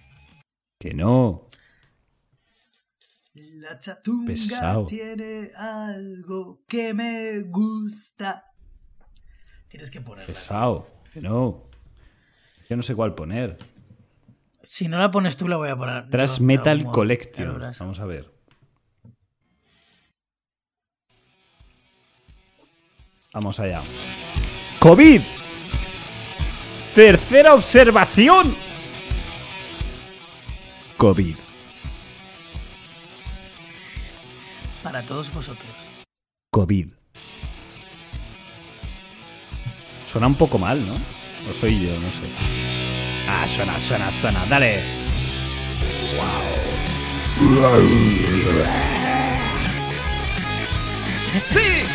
Que 0.78 0.94
no. 0.94 1.48
La 3.34 3.78
chatunga 3.78 4.28
Pesado. 4.28 4.86
tiene 4.86 5.50
algo 5.56 6.64
que 6.66 6.94
me 6.94 7.42
gusta. 7.42 8.44
Tienes 9.68 9.90
que 9.90 10.00
ponerla. 10.00 10.26
Pesado. 10.26 10.88
Que 11.12 11.20
no. 11.20 11.68
Yo 12.68 12.76
no 12.76 12.82
sé 12.82 12.94
cuál 12.94 13.14
poner. 13.14 13.58
Si 14.66 14.88
no 14.88 14.98
la 14.98 15.12
pones 15.12 15.36
tú, 15.36 15.46
la 15.46 15.56
voy 15.56 15.68
a 15.68 15.76
poner. 15.76 16.10
Trash 16.10 16.40
Metal 16.40 16.82
modo. 16.82 16.92
Collection. 16.92 17.72
Vamos 17.78 18.00
a 18.00 18.04
ver. 18.04 18.28
Vamos 23.32 23.60
allá. 23.60 23.80
COVID. 24.80 25.22
Tercera 26.96 27.54
observación. 27.54 28.56
COVID. 30.96 31.36
Para 34.82 35.06
todos 35.06 35.32
vosotros. 35.32 35.70
COVID. 36.50 36.88
Suena 40.06 40.26
un 40.26 40.34
poco 40.34 40.58
mal, 40.58 40.84
¿no? 40.84 40.94
O 41.48 41.54
soy 41.54 41.86
yo, 41.86 42.00
no 42.00 42.10
sé. 42.10 42.75
Ah, 43.28 43.46
suena, 43.48 43.78
suena, 43.78 44.10
suena. 44.12 44.44
Dale. 44.46 44.80
Sí. 51.52 51.86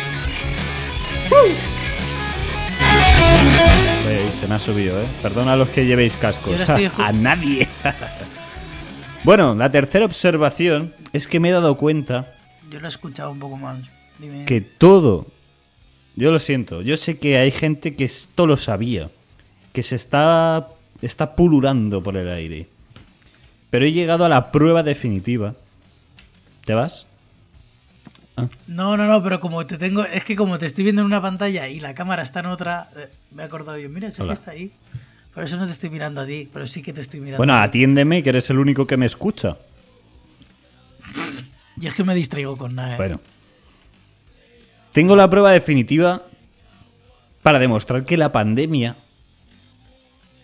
se 4.38 4.46
me 4.48 4.54
ha 4.54 4.58
subido, 4.58 5.00
¿eh? 5.00 5.06
Perdona 5.22 5.54
a 5.54 5.56
los 5.56 5.68
que 5.68 5.86
llevéis 5.86 6.16
cascos. 6.16 6.60
Estoy 6.60 6.90
a 6.98 7.12
nadie. 7.12 7.68
bueno, 9.24 9.54
la 9.54 9.70
tercera 9.70 10.04
observación 10.04 10.94
es 11.12 11.26
que 11.26 11.40
me 11.40 11.48
he 11.50 11.52
dado 11.52 11.76
cuenta 11.76 12.34
Yo 12.70 12.80
lo 12.80 12.86
he 12.86 12.88
escuchado 12.88 13.30
un 13.30 13.38
poco 13.38 13.56
mal. 13.56 13.88
Dime. 14.18 14.44
que 14.44 14.60
todo, 14.60 15.26
yo 16.14 16.30
lo 16.30 16.38
siento, 16.38 16.82
yo 16.82 16.96
sé 16.96 17.18
que 17.18 17.38
hay 17.38 17.50
gente 17.50 17.96
que 17.96 18.04
esto 18.04 18.46
lo 18.46 18.56
sabía, 18.56 19.10
que 19.72 19.82
se 19.82 19.96
está, 19.96 20.68
está 21.02 21.34
pululando 21.34 22.02
por 22.02 22.16
el 22.16 22.28
aire, 22.28 22.68
pero 23.70 23.84
he 23.84 23.92
llegado 23.92 24.24
a 24.24 24.28
la 24.28 24.50
prueba 24.50 24.82
definitiva. 24.82 25.54
¿Te 26.64 26.74
vas? 26.74 27.06
No, 28.66 28.96
no, 28.96 29.06
no, 29.06 29.22
pero 29.22 29.40
como 29.40 29.66
te 29.66 29.76
tengo. 29.76 30.04
Es 30.04 30.24
que 30.24 30.36
como 30.36 30.58
te 30.58 30.66
estoy 30.66 30.84
viendo 30.84 31.02
en 31.02 31.06
una 31.06 31.20
pantalla 31.20 31.68
y 31.68 31.80
la 31.80 31.94
cámara 31.94 32.22
está 32.22 32.40
en 32.40 32.46
otra. 32.46 32.88
eh, 32.96 33.08
me 33.32 33.42
he 33.42 33.46
acordado 33.46 33.78
yo, 33.78 33.88
mira, 33.88 34.08
ese 34.08 34.24
que 34.24 34.32
está 34.32 34.52
ahí. 34.52 34.72
Por 35.34 35.44
eso 35.44 35.56
no 35.56 35.66
te 35.66 35.72
estoy 35.72 35.90
mirando 35.90 36.20
a 36.20 36.26
ti, 36.26 36.48
pero 36.52 36.66
sí 36.66 36.82
que 36.82 36.92
te 36.92 37.00
estoy 37.00 37.20
mirando. 37.20 37.38
Bueno, 37.38 37.54
a 37.54 37.62
ti. 37.62 37.78
atiéndeme, 37.78 38.22
que 38.22 38.30
eres 38.30 38.48
el 38.50 38.58
único 38.58 38.86
que 38.86 38.96
me 38.96 39.06
escucha. 39.06 39.56
Y 41.80 41.86
es 41.86 41.94
que 41.94 42.04
me 42.04 42.14
distraigo 42.14 42.56
con 42.56 42.74
nada. 42.74 42.94
¿eh? 42.94 42.96
Bueno. 42.96 43.20
Tengo 44.92 45.16
la 45.16 45.28
prueba 45.28 45.50
definitiva 45.52 46.22
para 47.42 47.58
demostrar 47.58 48.04
que 48.04 48.16
la 48.16 48.30
pandemia, 48.30 48.96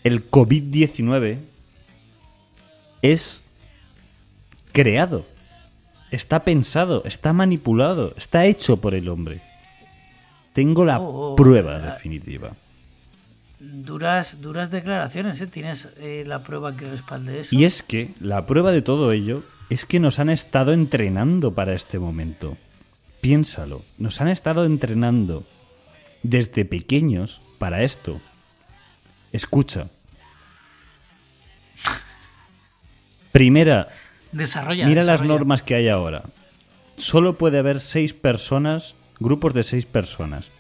el 0.05 0.31
COVID-19, 0.31 1.39
es 3.03 3.45
creado, 4.73 5.25
está 6.11 6.45
pensado, 6.45 7.03
está 7.05 7.33
manipulado, 7.33 8.15
está 8.17 8.47
hecho 8.47 8.79
por 8.79 8.95
el 8.95 9.09
hombre. 9.09 9.41
Tengo 10.53 10.85
la 10.85 10.99
Oh, 10.99 11.33
oh, 11.33 11.37
prueba 11.37 11.77
ah. 11.77 11.79
definitiva. 11.81 12.53
Duras, 13.61 14.41
duras 14.41 14.71
declaraciones, 14.71 15.41
¿eh? 15.43 15.47
Tienes 15.49 15.89
eh, 15.99 16.25
la 16.27 16.45
prueba 16.45 16.77
que 16.77 16.89
respalde 16.89 17.41
eso. 17.41 17.57
Y 17.57 17.65
es 17.65 17.83
que 17.83 18.11
la 18.21 18.47
prueba 18.47 18.71
de 18.71 18.83
todo 18.83 19.11
ello 19.13 19.43
es 19.69 19.85
que 19.85 19.99
nos 20.01 20.19
han 20.21 20.31
estado 20.31 20.73
entrenando 20.73 21.55
para 21.55 21.75
este 21.75 21.99
momento. 21.99 22.57
piénsalo, 23.21 23.83
nos 23.99 24.21
han 24.21 24.29
estado 24.29 24.65
entrenando 24.65 25.45
desde 26.23 26.65
pequeños 26.65 27.41
para 27.59 27.83
esto. 27.83 28.21
Escucha. 29.33 29.88
Primera, 33.33 33.88
Desarrolla. 34.33 34.87
mira 34.87 35.05
las 35.05 35.23
normas 35.23 35.62
que 35.62 35.75
hay 35.75 35.88
ahora. 35.88 36.25
Solo 36.97 37.38
puede 37.38 37.59
haber 37.59 37.81
seis 37.81 38.14
personas, 38.14 38.95
grupos 39.21 39.55
de 39.55 39.62
seis 39.62 39.87
personas. 39.87 40.51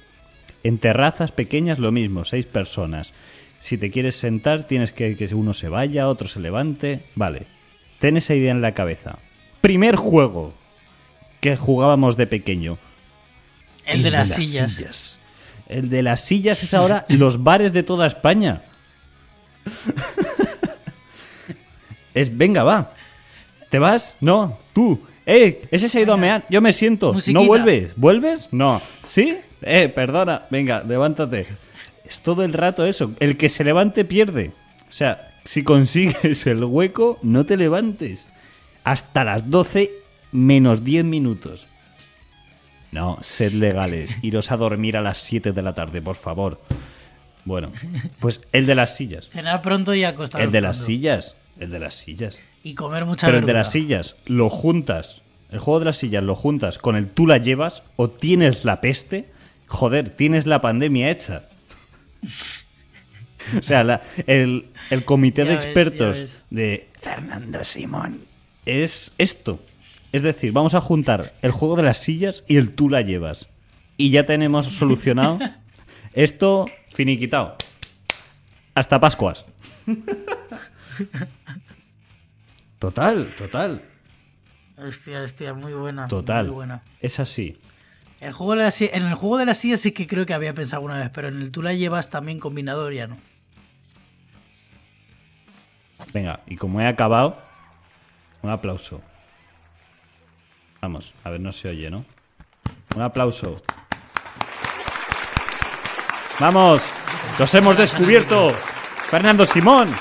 En 0.62 0.78
terrazas 0.78 1.32
pequeñas 1.32 1.78
lo 1.78 1.92
mismo, 1.92 2.24
seis 2.24 2.46
personas. 2.46 3.12
Si 3.60 3.78
te 3.78 3.90
quieres 3.90 4.16
sentar, 4.16 4.66
tienes 4.66 4.92
que 4.92 5.16
que 5.16 5.34
uno 5.34 5.54
se 5.54 5.68
vaya, 5.68 6.08
otro 6.08 6.28
se 6.28 6.40
levante. 6.40 7.04
Vale. 7.14 7.46
Ten 7.98 8.16
esa 8.16 8.34
idea 8.34 8.52
en 8.52 8.62
la 8.62 8.74
cabeza. 8.74 9.18
Primer 9.60 9.96
juego 9.96 10.54
que 11.40 11.56
jugábamos 11.56 12.16
de 12.16 12.26
pequeño. 12.26 12.78
El 13.86 14.02
de 14.02 14.10
las 14.10 14.28
sillas. 14.34 15.17
El 15.68 15.90
de 15.90 16.02
las 16.02 16.22
sillas 16.22 16.62
es 16.62 16.74
ahora 16.74 17.04
los 17.08 17.42
bares 17.42 17.72
de 17.72 17.82
toda 17.82 18.06
España. 18.06 18.62
Es, 22.14 22.36
venga, 22.36 22.64
va. 22.64 22.94
¿Te 23.70 23.78
vas? 23.78 24.16
No, 24.20 24.58
tú. 24.72 25.00
Eh, 25.24 25.68
ese 25.70 25.88
se 25.88 25.98
ha 25.98 26.02
ido 26.02 26.14
a 26.14 26.16
mear. 26.16 26.44
Yo 26.50 26.60
me 26.60 26.72
siento. 26.72 27.12
Musiquita. 27.12 27.38
¿No 27.38 27.46
vuelves? 27.46 27.92
¿Vuelves? 27.94 28.48
No. 28.50 28.82
¿Sí? 29.02 29.38
Eh, 29.62 29.88
perdona. 29.88 30.42
Venga, 30.50 30.82
levántate. 30.82 31.46
Es 32.04 32.20
todo 32.20 32.42
el 32.42 32.54
rato 32.54 32.84
eso. 32.86 33.12
El 33.20 33.36
que 33.36 33.48
se 33.48 33.62
levante 33.62 34.04
pierde. 34.04 34.50
O 34.88 34.92
sea, 34.92 35.32
si 35.44 35.62
consigues 35.62 36.46
el 36.46 36.64
hueco, 36.64 37.20
no 37.22 37.46
te 37.46 37.56
levantes. 37.56 38.26
Hasta 38.82 39.22
las 39.22 39.48
12 39.48 39.92
menos 40.32 40.82
10 40.82 41.04
minutos. 41.04 41.68
No, 42.92 43.18
sed 43.20 43.52
legales. 43.52 44.16
Iros 44.22 44.50
a 44.50 44.56
dormir 44.56 44.96
a 44.96 45.00
las 45.02 45.18
7 45.18 45.52
de 45.52 45.62
la 45.62 45.74
tarde, 45.74 46.00
por 46.02 46.16
favor. 46.16 46.60
Bueno, 47.44 47.70
pues 48.20 48.40
el 48.52 48.66
de 48.66 48.74
las 48.74 48.96
sillas. 48.96 49.28
Cenar 49.28 49.62
pronto 49.62 49.94
y 49.94 50.04
acostar 50.04 50.40
El 50.42 50.52
de 50.52 50.60
las 50.60 50.78
sillas. 50.78 51.34
El 51.58 51.70
de 51.70 51.78
las 51.78 51.94
sillas. 51.94 52.38
Y 52.62 52.74
comer 52.74 53.04
mucha 53.06 53.26
Pero 53.26 53.38
el 53.38 53.46
de 53.46 53.52
las 53.54 53.70
sillas 53.70 54.16
lo 54.26 54.50
juntas. 54.50 55.22
El 55.50 55.58
juego 55.58 55.78
de 55.78 55.86
las 55.86 55.96
sillas 55.96 56.22
lo 56.22 56.34
juntas 56.34 56.76
con 56.78 56.94
el 56.94 57.08
tú 57.08 57.26
la 57.26 57.38
llevas 57.38 57.82
o 57.96 58.10
tienes 58.10 58.64
la 58.66 58.80
peste. 58.82 59.30
Joder, 59.66 60.10
tienes 60.10 60.46
la 60.46 60.60
pandemia 60.60 61.10
hecha. 61.10 61.44
O 63.58 63.62
sea, 63.62 63.82
la- 63.82 64.02
el, 64.26 64.66
el 64.90 65.04
comité 65.04 65.42
Ya 65.44 65.50
de 65.50 65.54
ves, 65.56 65.64
expertos 65.64 66.44
de 66.50 66.88
Fernando 67.00 67.64
Simón 67.64 68.20
es 68.66 69.12
esto. 69.18 69.60
Es 70.12 70.22
decir, 70.22 70.52
vamos 70.52 70.74
a 70.74 70.80
juntar 70.80 71.34
el 71.42 71.50
juego 71.50 71.76
de 71.76 71.82
las 71.82 71.98
sillas 71.98 72.44
y 72.48 72.56
el 72.56 72.74
tú 72.74 72.88
la 72.88 73.02
llevas. 73.02 73.48
Y 73.96 74.10
ya 74.10 74.24
tenemos 74.24 74.66
solucionado 74.66 75.38
esto 76.14 76.66
finiquitado. 76.92 77.56
Hasta 78.74 79.00
Pascuas. 79.00 79.44
Total, 82.78 83.34
total, 83.36 83.82
Hostia, 84.76 85.22
hostia, 85.22 85.54
muy 85.54 85.72
buena. 85.72 86.06
total. 86.06 86.46
Muy 86.46 86.54
buena. 86.54 86.82
Es 87.00 87.18
así. 87.18 87.58
El 88.20 88.32
juego 88.32 88.54
de 88.54 88.62
la 88.64 88.70
en 88.92 89.06
el 89.06 89.14
juego 89.14 89.38
de 89.38 89.46
la 89.46 89.54
silla 89.54 89.76
sí 89.76 89.90
que 89.90 90.06
creo 90.06 90.24
que 90.24 90.34
había 90.34 90.54
pensado 90.54 90.82
una 90.82 90.98
vez, 90.98 91.10
pero 91.12 91.28
en 91.28 91.40
el 91.40 91.50
tú 91.50 91.62
la 91.62 91.72
llevas 91.72 92.10
también 92.10 92.38
combinador 92.38 92.92
ya 92.92 93.08
no. 93.08 93.18
Venga, 96.12 96.40
y 96.46 96.56
como 96.56 96.80
he 96.80 96.86
acabado, 96.86 97.38
un 98.42 98.50
aplauso. 98.50 99.02
Vamos, 100.88 101.12
a 101.22 101.28
ver, 101.28 101.38
no 101.38 101.52
se 101.52 101.68
oye, 101.68 101.90
¿no? 101.90 102.06
Un 102.96 103.02
aplauso. 103.02 103.60
¡Vamos! 106.40 106.82
¡Los 107.38 107.54
hemos 107.54 107.76
descubierto! 107.76 108.56
¡Fernando 109.10 109.44
Simón! 109.44 109.94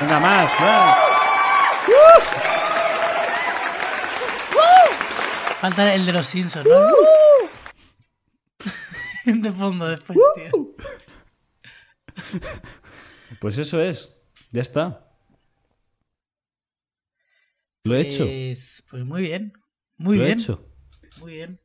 Venga, 0.00 0.20
más, 0.20 0.60
más. 0.60 0.98
Falta 5.58 5.94
el 5.94 6.06
de 6.06 6.12
los 6.12 6.26
Simpsons, 6.26 6.64
¿no? 6.64 6.92
de 9.42 9.50
fondo 9.50 9.88
después, 9.88 10.16
tío. 10.36 10.76
Pues 13.40 13.58
eso 13.58 13.80
es. 13.80 14.14
Ya 14.52 14.60
está. 14.60 15.07
Lo 17.88 17.96
he 17.96 18.00
hecho. 18.02 18.24
Pues, 18.24 18.84
pues 18.90 19.04
muy 19.04 19.22
bien. 19.22 19.52
Muy 19.96 20.16
Lo 20.16 20.22
he 20.22 20.26
bien. 20.26 20.38
hecho. 20.38 20.64
Muy 21.20 21.34
bien. 21.34 21.60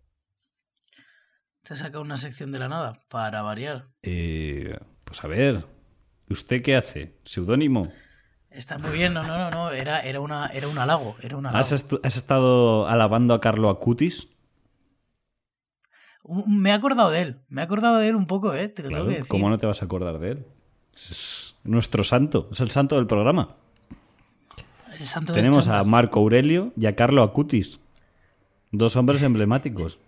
Te 1.64 1.74
has 1.74 1.80
sacado 1.80 2.02
una 2.02 2.18
sección 2.18 2.52
de 2.52 2.60
la 2.60 2.68
nada, 2.68 3.06
para 3.10 3.42
variar. 3.42 3.90
Eh, 4.02 4.78
pues 5.04 5.24
a 5.24 5.28
ver. 5.28 5.66
¿Usted 6.30 6.62
qué 6.62 6.76
hace? 6.76 7.20
¿Seudónimo? 7.26 7.92
Está 8.50 8.78
muy 8.78 8.92
bien, 8.92 9.14
no, 9.14 9.24
no, 9.24 9.38
no, 9.38 9.52
no. 9.52 9.72
Era, 9.72 10.02
era, 10.02 10.20
una, 10.20 10.48
era 10.48 10.68
un 10.68 10.78
halago. 10.78 11.16
Era 11.22 11.38
un 11.38 11.46
halago. 11.46 11.60
¿Has, 11.60 12.16
estado 12.16 12.88
alabando 12.88 13.34
a 13.34 13.42
Carlo 13.42 13.70
Acutis? 13.70 14.30
Me 16.48 16.70
he 16.70 16.74
acordado 16.74 17.12
de 17.12 17.22
él. 17.22 17.42
Me 17.50 17.62
he 17.62 17.64
acordado 17.64 17.98
de 17.98 18.10
él 18.10 18.16
un 18.16 18.28
poco, 18.28 18.54
¿eh? 18.54 18.70
Te 18.70 18.84
lo 18.84 18.90
Claro, 18.90 19.04
tengo 19.04 19.12
que 19.14 19.18
decir. 19.20 19.30
¿Cómo 19.30 19.50
no 19.50 19.58
te 19.58 19.66
vas 19.66 19.82
a 19.82 19.86
acordar 19.86 20.20
de 20.20 20.32
él? 20.32 20.48
Es 20.94 21.56
nuestro 21.64 22.04
santo, 22.04 22.50
es 22.52 22.60
el 22.60 22.72
santo 22.72 22.96
del 22.96 23.08
programa. 23.08 23.58
Santo 25.06 25.34
Tenemos 25.34 25.68
a. 25.68 25.84
Marco 25.84 26.20
Aurelio 26.20 26.72
y 26.78 26.86
a 26.86 26.96
Carlo 26.96 27.24
Acutis. 27.24 27.80
Dos 28.72 28.96
hombres 28.96 29.22
emblemáticos. 29.22 30.00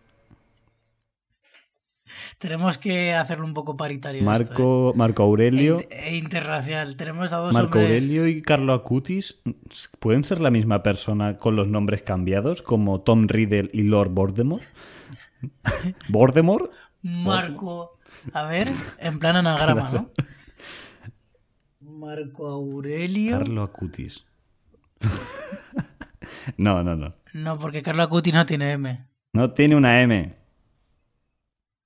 Tenemos 2.38 2.78
que 2.78 3.14
hacerlo 3.14 3.46
un 3.46 3.54
poco 3.54 3.78
paritario. 3.78 4.20
esto, 4.20 4.44
¿eh? 4.44 4.48
Marco, 4.48 4.94
Marco 4.96 5.24
Aurelio. 5.24 5.80
E, 5.90 6.10
e 6.10 6.18
interracial. 6.18 6.96
Tenemos 6.96 7.34
a 7.34 7.38
dos 7.38 7.54
Marco 7.54 7.80
hombres. 7.80 8.04
Aurelio 8.04 8.28
y 8.28 8.42
Carlo 8.42 8.74
Acutis 8.74 9.40
pueden 10.00 10.24
ser 10.24 10.42
la 10.42 10.52
misma 10.52 10.84
persona 10.84 11.38
con 11.38 11.56
los 11.56 11.68
nombres 11.68 12.04
cambiados, 12.04 12.62
como 12.62 13.02
Tom 13.02 13.28
Riddle 13.28 13.70
y 13.74 13.84
Lord 13.84 14.12
Voldemort. 14.12 14.64
¿Voldemort? 16.10 16.72
Marco. 17.02 17.98
A 18.34 18.44
ver, 18.44 18.70
en 19.00 19.20
plan 19.20 19.36
anagrama, 19.38 19.90
¿no? 19.90 20.10
Marco 21.80 22.48
Aurelio. 22.48 23.40
Carlo 23.40 23.64
Acutis. 23.64 24.26
No, 26.58 26.84
no, 26.84 26.96
no. 26.96 27.16
No, 27.34 27.58
porque 27.58 27.82
Carlo 27.82 28.04
Acuti 28.04 28.32
no 28.32 28.46
tiene 28.46 28.72
M. 28.74 29.06
No 29.34 29.52
tiene 29.52 29.76
una 29.76 30.02
M. 30.02 30.36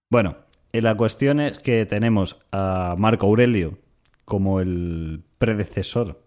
Bueno, 0.09 0.37
eh, 0.71 0.81
la 0.81 0.95
cuestión 0.95 1.39
es 1.39 1.59
que 1.59 1.85
tenemos 1.85 2.39
a 2.51 2.95
Marco 2.97 3.25
Aurelio 3.25 3.79
como 4.25 4.59
el 4.59 5.23
predecesor 5.37 6.23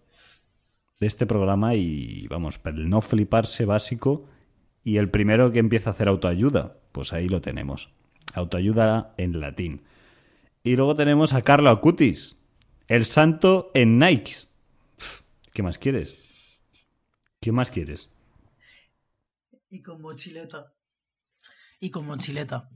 de 0.99 1.07
este 1.07 1.25
programa 1.25 1.75
y 1.75 2.27
vamos, 2.27 2.59
para 2.59 2.75
el 2.75 2.89
no 2.89 3.01
fliparse 3.01 3.65
básico 3.65 4.25
y 4.83 4.97
el 4.97 5.09
primero 5.09 5.51
que 5.51 5.59
empieza 5.59 5.89
a 5.89 5.93
hacer 5.93 6.07
autoayuda, 6.07 6.77
pues 6.91 7.13
ahí 7.13 7.29
lo 7.29 7.41
tenemos. 7.41 7.93
Autoayuda 8.33 9.13
en 9.17 9.39
latín. 9.39 9.83
Y 10.63 10.75
luego 10.75 10.95
tenemos 10.95 11.33
a 11.33 11.41
Carlo 11.41 11.69
Acutis, 11.69 12.37
el 12.87 13.05
santo 13.05 13.71
en 13.73 13.99
Nikes. 13.99 14.49
¿Qué 15.53 15.63
más 15.63 15.77
quieres? 15.77 16.17
¿Qué 17.39 17.51
más 17.51 17.71
quieres? 17.71 18.09
Y 19.73 19.81
con 19.81 20.03
mochileta. 20.03 20.71
Y 21.79 21.89
con 21.89 22.05
mochileta. 22.05 22.69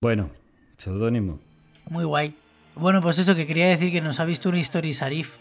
Bueno, 0.00 0.30
seudónimo. 0.78 1.40
Muy 1.86 2.04
guay. 2.04 2.38
Bueno, 2.76 3.02
pues 3.02 3.18
eso 3.18 3.34
que 3.34 3.48
quería 3.48 3.66
decir 3.66 3.90
que 3.90 4.00
nos 4.00 4.20
ha 4.20 4.24
visto 4.24 4.48
una 4.48 4.60
story 4.60 4.92
Sarif. 4.92 5.40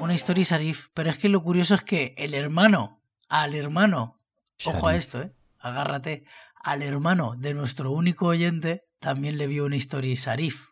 Una 0.00 0.12
story 0.12 0.44
Sarif. 0.44 0.88
Pero 0.92 1.08
es 1.08 1.16
que 1.16 1.30
lo 1.30 1.42
curioso 1.42 1.74
es 1.74 1.82
que 1.82 2.14
el 2.18 2.34
hermano, 2.34 3.02
al 3.30 3.54
hermano, 3.54 4.18
ojo 4.66 4.88
a 4.88 4.94
esto, 4.94 5.22
eh, 5.22 5.34
agárrate, 5.60 6.24
al 6.62 6.82
hermano 6.82 7.36
de 7.38 7.54
nuestro 7.54 7.90
único 7.90 8.26
oyente 8.26 8.84
también 8.98 9.38
le 9.38 9.46
vio 9.46 9.64
una 9.64 9.76
story 9.76 10.14
Sarif. 10.14 10.66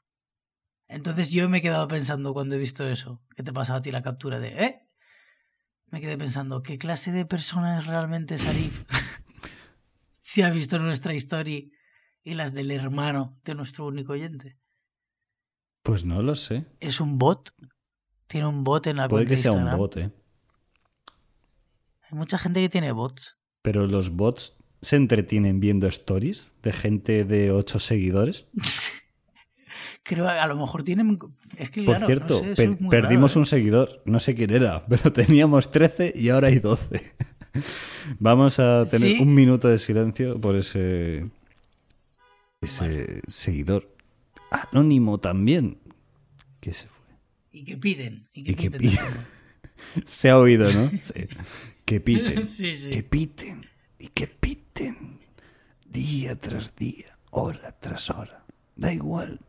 Entonces 0.87 1.31
yo 1.31 1.49
me 1.49 1.59
he 1.59 1.63
quedado 1.63 1.89
pensando 1.89 2.35
cuando 2.35 2.57
he 2.57 2.59
visto 2.59 2.87
eso, 2.87 3.23
que 3.35 3.43
te 3.43 3.55
pasaba 3.55 3.79
a 3.79 3.81
ti 3.81 3.91
la 3.91 4.03
captura 4.03 4.39
de, 4.39 4.67
¿eh? 4.67 4.88
Me 5.91 6.01
quedé 6.01 6.19
pensando, 6.19 6.63
¿qué 6.63 6.79
clase 6.79 7.13
de 7.13 7.25
persona 7.25 7.79
es 7.79 7.87
realmente 7.87 8.37
Sarif? 8.39 8.85
si 10.13 10.43
ha 10.43 10.51
visto 10.51 10.79
nuestra 10.79 11.15
historia 11.15 11.65
y 12.23 12.35
las 12.35 12.53
del 12.53 12.71
hermano 12.71 13.39
de 13.45 13.55
nuestro 13.55 13.87
único 13.87 14.13
oyente. 14.13 14.59
Pues 15.83 16.05
no 16.05 16.21
lo 16.23 16.35
sé. 16.35 16.67
¿Es 16.81 17.01
un 17.01 17.17
bot? 17.17 17.55
¿Tiene 18.27 18.47
un 18.47 18.65
bot 18.65 18.87
en 18.87 18.97
la 18.97 19.09
Puede 19.09 19.25
cuenta 19.25 19.35
que 19.35 19.43
sea 19.43 19.53
un 19.53 19.79
bot, 19.79 19.97
¿eh? 19.97 20.13
Hay 22.03 22.19
mucha 22.19 22.37
gente 22.37 22.61
que 22.61 22.69
tiene 22.69 22.93
bots. 22.93 23.39
Pero 23.63 23.87
los 23.87 24.11
bots 24.11 24.57
se 24.83 24.97
entretienen 24.97 25.61
viendo 25.61 25.87
stories 25.89 26.55
de 26.63 26.73
gente 26.73 27.25
de 27.25 27.53
8 27.53 27.79
seguidores. 27.79 28.47
Creo 30.03 30.25
que 30.27 30.31
a 30.33 30.47
lo 30.47 30.57
mejor 30.57 30.83
tienen. 30.83 31.19
Es 31.57 31.71
que, 31.71 31.83
Por 31.83 31.97
claro, 31.97 32.07
cierto, 32.07 32.35
no 32.35 32.41
sé, 32.41 32.53
eso 32.53 32.63
per- 32.63 32.71
es 32.73 32.81
muy 32.81 32.91
perdimos 32.91 33.33
raro, 33.33 33.41
un 33.41 33.47
seguidor, 33.47 34.03
no 34.05 34.21
sé 34.21 34.35
quién 34.35 34.51
era, 34.51 34.85
pero 34.89 35.13
teníamos 35.13 35.71
13 35.71 36.13
y 36.15 36.29
ahora 36.31 36.49
hay 36.49 36.59
12. 36.59 37.15
Vamos 38.19 38.59
a 38.59 38.83
tener 38.85 39.17
¿Sí? 39.17 39.19
un 39.21 39.35
minuto 39.35 39.69
de 39.69 39.79
silencio 39.79 40.41
por 40.41 40.57
ese 40.57 41.31
ese 42.61 43.21
seguidor 43.29 43.95
anónimo 44.51 45.19
también 45.19 45.79
que 46.61 46.73
se 46.73 46.89
fue. 46.89 47.07
Y 47.53 47.65
que 47.65 47.77
piden. 47.77 48.29
Y 48.33 48.43
que, 48.43 48.53
Y 48.53 48.55
que 48.55 48.71
piden. 48.71 48.81
piden. 48.97 49.27
Se 50.07 50.29
ha 50.31 50.39
oído, 50.39 50.65
¿no? 50.65 50.91
Sí. 50.91 51.27
Que 51.85 52.01
piten. 52.01 52.45
Sí, 52.47 52.77
sí. 52.77 52.91
Que 52.91 53.03
piten. 53.03 53.67
Y 53.99 54.09
que 54.09 54.27
piten. 54.27 55.21
Día 55.87 56.37
tras 56.39 56.75
día, 56.77 57.17
hora 57.31 57.73
tras 57.79 58.11
hora. 58.11 58.45
Da 58.77 58.93
igual. 58.93 59.41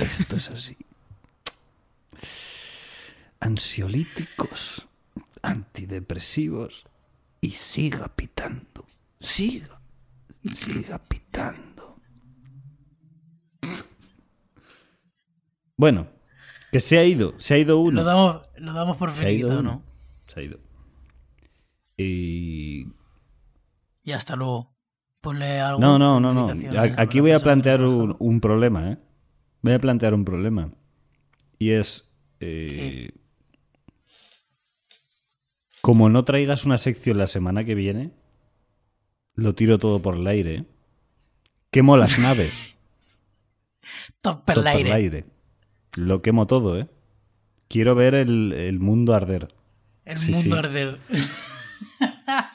Esto 0.00 0.36
es 0.36 0.50
así. 0.50 0.76
Ansiolíticos, 3.40 4.86
antidepresivos 5.42 6.84
y 7.40 7.50
siga 7.50 8.08
pitando. 8.08 8.84
Siga. 9.18 9.80
Siga 10.44 10.98
pitando. 10.98 11.96
Bueno, 15.76 16.08
que 16.72 16.80
se 16.80 16.98
ha 16.98 17.04
ido. 17.04 17.34
Se 17.38 17.54
ha 17.54 17.58
ido 17.58 17.78
uno. 17.78 18.02
Lo 18.02 18.04
damos, 18.04 18.42
lo 18.56 18.72
damos 18.72 18.96
por 18.96 19.10
finiquitado. 19.10 19.62
¿no? 19.62 19.82
Se 20.26 20.40
ha 20.40 20.42
ido. 20.42 20.58
Y. 21.96 22.88
Y 24.02 24.12
hasta 24.12 24.36
luego. 24.36 24.74
Ponle 25.20 25.60
algo. 25.60 25.80
No, 25.80 25.98
no, 25.98 26.18
no, 26.18 26.32
no. 26.32 26.52
Aquí 26.96 27.20
voy 27.20 27.32
a 27.32 27.38
plantear 27.38 27.82
un 27.82 28.40
problema, 28.40 28.92
¿eh? 28.92 28.98
Voy 29.62 29.74
a 29.74 29.78
plantear 29.78 30.14
un 30.14 30.24
problema. 30.24 30.72
Y 31.58 31.70
es. 31.70 32.08
eh, 32.40 33.10
como 35.80 36.08
no 36.10 36.24
traigas 36.24 36.64
una 36.66 36.76
sección 36.78 37.16
la 37.18 37.26
semana 37.26 37.64
que 37.64 37.74
viene, 37.74 38.12
lo 39.34 39.54
tiro 39.54 39.78
todo 39.78 40.00
por 40.00 40.16
el 40.16 40.26
aire. 40.26 40.64
Quemo 41.70 41.96
las 41.96 42.18
naves. 42.22 42.78
Todo 44.20 44.34
el 44.38 44.54
por 44.54 44.58
el 44.58 44.66
aire. 44.66 44.92
aire. 44.92 45.24
Lo 45.96 46.20
quemo 46.22 46.46
todo, 46.46 46.78
¿eh? 46.78 46.88
Quiero 47.68 47.94
ver 47.94 48.14
el, 48.14 48.52
el 48.52 48.78
mundo 48.80 49.14
arder. 49.14 49.48
El 50.04 50.16
Sí, 50.18 50.32
mundo 50.32 50.56
sí. 50.56 50.58
arder. 50.58 50.98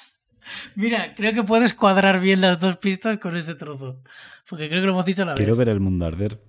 Mira, 0.75 1.15
creo 1.15 1.33
que 1.33 1.43
puedes 1.43 1.73
cuadrar 1.73 2.19
bien 2.19 2.41
las 2.41 2.59
dos 2.59 2.77
pistas 2.77 3.17
con 3.17 3.35
ese 3.35 3.55
trozo. 3.55 4.01
Porque 4.49 4.67
creo 4.69 4.81
que 4.81 4.85
lo 4.87 4.91
hemos 4.93 5.05
dicho 5.05 5.23
a 5.23 5.25
la 5.25 5.33
vez. 5.33 5.37
Quiero 5.39 5.55
ver 5.55 5.69
el 5.69 5.79
mundo 5.79 6.05
arder. 6.05 6.39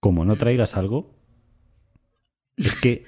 Como 0.00 0.24
no 0.24 0.36
traigas 0.36 0.76
algo. 0.76 1.14
Es 2.56 2.80
que. 2.80 3.04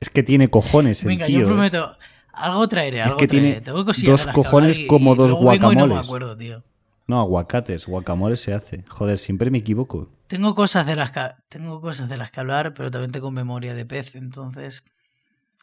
Es 0.00 0.10
que 0.10 0.22
tiene 0.22 0.48
cojones 0.48 1.02
el 1.02 1.08
Venga, 1.08 1.26
tío. 1.26 1.40
yo 1.40 1.44
¿eh? 1.44 1.48
prometo. 1.48 1.96
Algo 2.32 2.66
traeré, 2.66 3.02
algo 3.02 3.16
que 3.18 3.26
traeré. 3.28 3.46
tiene 3.48 3.60
Tengo 3.60 3.84
dos 3.84 4.26
cojones 4.32 4.78
y- 4.78 4.86
como 4.86 5.14
dos 5.14 5.30
no 5.32 5.38
me 5.38 5.42
guacamoles. 5.44 5.98
acuerdo, 5.98 6.36
tío. 6.36 6.64
No, 7.06 7.20
aguacates, 7.20 7.86
guacamole 7.86 8.36
se 8.36 8.54
hace. 8.54 8.84
Joder, 8.88 9.18
siempre 9.18 9.50
me 9.50 9.58
equivoco. 9.58 10.08
Tengo 10.28 10.54
cosas 10.54 10.86
de 10.86 10.96
las 10.96 11.10
que 11.10 11.20
tengo 11.48 11.80
cosas 11.80 12.08
de 12.08 12.16
las 12.16 12.30
que 12.30 12.40
hablar, 12.40 12.72
pero 12.74 12.90
también 12.90 13.12
tengo 13.12 13.30
memoria 13.30 13.74
de 13.74 13.84
pez, 13.84 14.14
entonces 14.14 14.82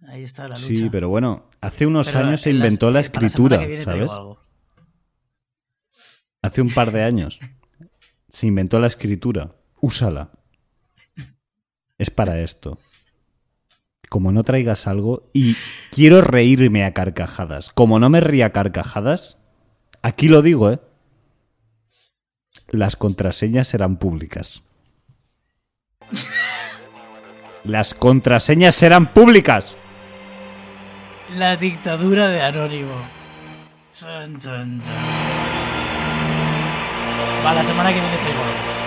ahí 0.08 0.22
está 0.24 0.44
la 0.44 0.56
lucha. 0.56 0.68
Sí, 0.68 0.90
pero 0.92 1.10
bueno, 1.10 1.50
hace 1.60 1.86
unos 1.88 2.08
Pero 2.12 2.20
años 2.28 2.42
se 2.42 2.54
las- 2.54 2.58
inventó 2.66 2.92
la 2.92 3.00
eh, 3.00 3.02
escritura, 3.02 3.58
viene 3.58 3.84
¿sabes? 3.84 4.12
Hace 6.42 6.62
un 6.62 6.70
par 6.74 6.92
de 6.92 7.04
años 7.04 7.40
se 8.30 8.48
inventó 8.48 8.80
la 8.80 8.88
escritura. 8.88 9.56
Úsala. 9.82 10.32
Es 11.98 12.10
para 12.10 12.40
esto. 12.40 12.80
Como 14.10 14.32
no 14.32 14.44
traigas 14.44 14.88
algo 14.88 15.30
y 15.34 15.56
quiero 15.92 16.22
reírme 16.22 16.84
a 16.86 16.94
carcajadas. 16.94 17.72
Como 17.72 18.00
no 18.00 18.10
me 18.10 18.22
ría 18.22 18.48
a 18.48 18.52
carcajadas, 18.52 19.38
aquí 20.02 20.28
lo 20.28 20.42
digo, 20.42 20.72
¿eh? 20.72 20.80
Las 22.70 22.96
contraseñas 22.96 23.68
serán 23.68 23.98
públicas. 23.98 24.64
Las 27.64 27.94
contraseñas 27.94 28.76
serán 28.76 29.08
públicas. 29.08 29.78
La 31.38 31.58
dictadura 31.58 32.28
de 32.30 32.42
Anónimo. 32.42 33.08
Va, 37.46 37.54
la 37.54 37.64
semana 37.64 37.94
que 37.94 38.00
viene 38.00 38.18
traigo. 38.18 38.79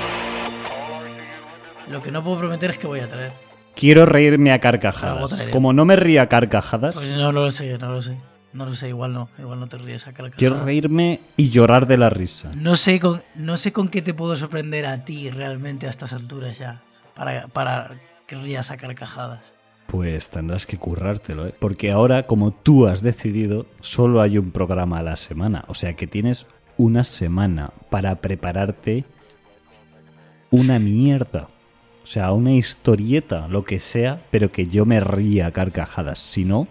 Lo 1.88 2.02
que 2.02 2.10
no 2.10 2.22
puedo 2.22 2.38
prometer 2.38 2.70
es 2.70 2.78
que 2.78 2.86
voy 2.86 3.00
a 3.00 3.08
traer. 3.08 3.32
Quiero 3.74 4.06
reírme 4.06 4.52
a 4.52 4.60
carcajadas. 4.60 5.42
Como 5.50 5.72
no 5.72 5.84
me 5.84 5.96
ría 5.96 6.22
a 6.22 6.28
carcajadas, 6.28 6.94
Pues 6.94 7.10
no, 7.16 7.32
no 7.32 7.44
lo 7.44 7.50
sé, 7.50 7.78
no 7.78 7.90
lo 7.92 8.02
sé. 8.02 8.18
No 8.52 8.66
lo 8.66 8.74
sé, 8.74 8.88
igual 8.90 9.14
no. 9.14 9.30
Igual 9.38 9.60
no 9.60 9.66
te 9.66 9.78
ríes 9.78 10.06
a 10.06 10.12
carcajadas. 10.12 10.38
quiero 10.38 10.62
reírme 10.62 11.20
y 11.38 11.48
llorar 11.48 11.86
de 11.86 11.96
la 11.96 12.10
risa. 12.10 12.50
No 12.58 12.76
sé, 12.76 13.00
con, 13.00 13.22
no 13.34 13.56
sé 13.56 13.72
con 13.72 13.88
qué 13.88 14.02
te 14.02 14.12
puedo 14.12 14.36
sorprender 14.36 14.84
a 14.84 15.04
ti 15.04 15.30
realmente 15.30 15.86
a 15.86 15.90
estas 15.90 16.12
alturas 16.12 16.58
ya. 16.58 16.82
Para, 17.14 17.48
para 17.48 17.98
que 18.26 18.36
rías 18.36 18.70
a 18.70 18.76
carcajadas. 18.76 19.54
Pues 19.86 20.28
tendrás 20.30 20.66
que 20.66 20.78
currártelo, 20.78 21.46
¿eh? 21.46 21.54
Porque 21.58 21.92
ahora, 21.92 22.24
como 22.24 22.52
tú 22.52 22.86
has 22.86 23.02
decidido, 23.02 23.66
solo 23.80 24.20
hay 24.20 24.36
un 24.38 24.50
programa 24.50 24.98
a 24.98 25.02
la 25.02 25.16
semana. 25.16 25.64
O 25.68 25.74
sea 25.74 25.94
que 25.94 26.06
tienes 26.06 26.46
una 26.76 27.04
semana 27.04 27.72
para 27.90 28.16
prepararte 28.16 29.04
una 30.50 30.78
mierda. 30.78 31.48
O 32.02 32.06
sea, 32.06 32.32
una 32.32 32.52
historieta, 32.52 33.46
lo 33.48 33.64
que 33.64 33.78
sea, 33.78 34.20
pero 34.30 34.50
que 34.50 34.66
yo 34.66 34.84
me 34.84 34.98
ría 35.00 35.46
a 35.46 35.50
carcajadas. 35.52 36.18
Si 36.18 36.44
no, 36.44 36.66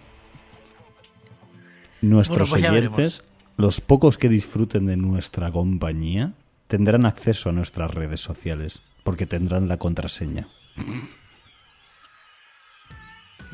nuestros 2.01 2.49
Bueno, 2.49 2.67
pues 2.67 2.81
oyentes, 2.81 3.23
los 3.57 3.79
pocos 3.79 4.17
que 4.17 4.27
disfruten 4.27 4.87
de 4.87 4.97
nuestra 4.97 5.51
compañía, 5.51 6.33
tendrán 6.67 7.05
acceso 7.05 7.49
a 7.49 7.53
nuestras 7.53 7.93
redes 7.93 8.19
sociales, 8.19 8.81
porque 9.03 9.25
tendrán 9.25 9.67
la 9.67 9.77
contraseña. 9.77 10.47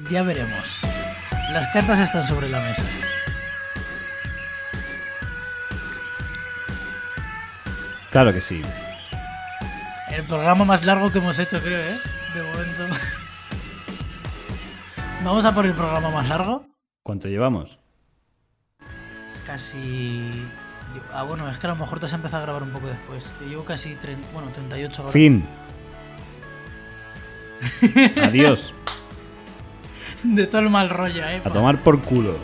Ya 0.09 0.23
veremos. 0.23 0.79
Las 1.51 1.67
cartas 1.67 1.99
están 1.99 2.23
sobre 2.23 2.49
la 2.49 2.61
mesa. 2.61 2.83
Claro 8.11 8.33
que 8.33 8.41
sí. 8.41 8.61
El 10.17 10.23
programa 10.25 10.65
más 10.65 10.83
largo 10.83 11.11
que 11.11 11.19
hemos 11.19 11.37
hecho, 11.39 11.61
creo, 11.61 11.79
¿eh? 11.79 11.99
De 12.33 12.41
momento. 12.41 12.87
Vamos 15.23 15.45
a 15.45 15.53
por 15.53 15.65
el 15.65 15.73
programa 15.73 16.09
más 16.09 16.27
largo. 16.27 16.63
¿Cuánto 17.03 17.27
llevamos? 17.27 17.77
Casi. 19.45 20.43
Ah, 21.13 21.23
bueno, 21.23 21.47
es 21.49 21.59
que 21.59 21.67
a 21.67 21.69
lo 21.69 21.75
mejor 21.75 21.99
te 21.99 22.07
has 22.07 22.13
empezado 22.13 22.41
a 22.41 22.45
grabar 22.45 22.63
un 22.63 22.71
poco 22.71 22.87
después. 22.87 23.31
Yo 23.41 23.47
llevo 23.47 23.65
casi. 23.65 23.95
tre- 23.95 24.17
Bueno, 24.33 24.49
38 24.53 25.01
horas. 25.03 25.13
Fin. 25.13 25.45
Adiós. 28.23 28.73
De 30.23 30.47
todo 30.47 30.61
el 30.61 30.69
mal 30.69 30.89
rollo, 30.89 31.25
¿eh? 31.27 31.41
A 31.45 31.49
tomar 31.51 31.77
por 31.83 32.01
culo. 32.01 32.35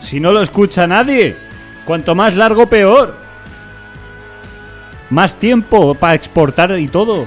Si 0.00 0.20
no 0.20 0.32
lo 0.32 0.40
escucha 0.40 0.86
nadie, 0.86 1.36
cuanto 1.84 2.14
más 2.14 2.34
largo 2.34 2.66
peor. 2.68 3.20
Más 5.12 5.34
tiempo 5.34 5.94
para 5.94 6.14
exportar 6.14 6.78
y 6.78 6.88
todo. 6.88 7.26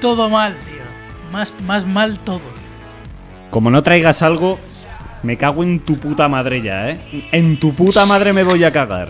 Todo 0.00 0.30
mal, 0.30 0.56
tío. 0.64 0.82
Más, 1.32 1.52
más 1.66 1.84
mal 1.84 2.18
todo. 2.18 2.40
Como 3.50 3.70
no 3.70 3.82
traigas 3.82 4.22
algo, 4.22 4.58
me 5.22 5.36
cago 5.36 5.62
en 5.62 5.80
tu 5.80 5.98
puta 5.98 6.30
madre 6.30 6.62
ya, 6.62 6.88
¿eh? 6.88 7.28
En 7.30 7.60
tu 7.60 7.74
puta 7.74 8.06
madre 8.06 8.32
me 8.32 8.42
voy 8.42 8.64
a 8.64 8.72
cagar. 8.72 9.08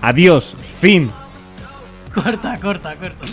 Adiós. 0.00 0.54
Fin. 0.80 1.10
Corta, 2.14 2.56
corta, 2.60 2.94
corta. 2.94 3.26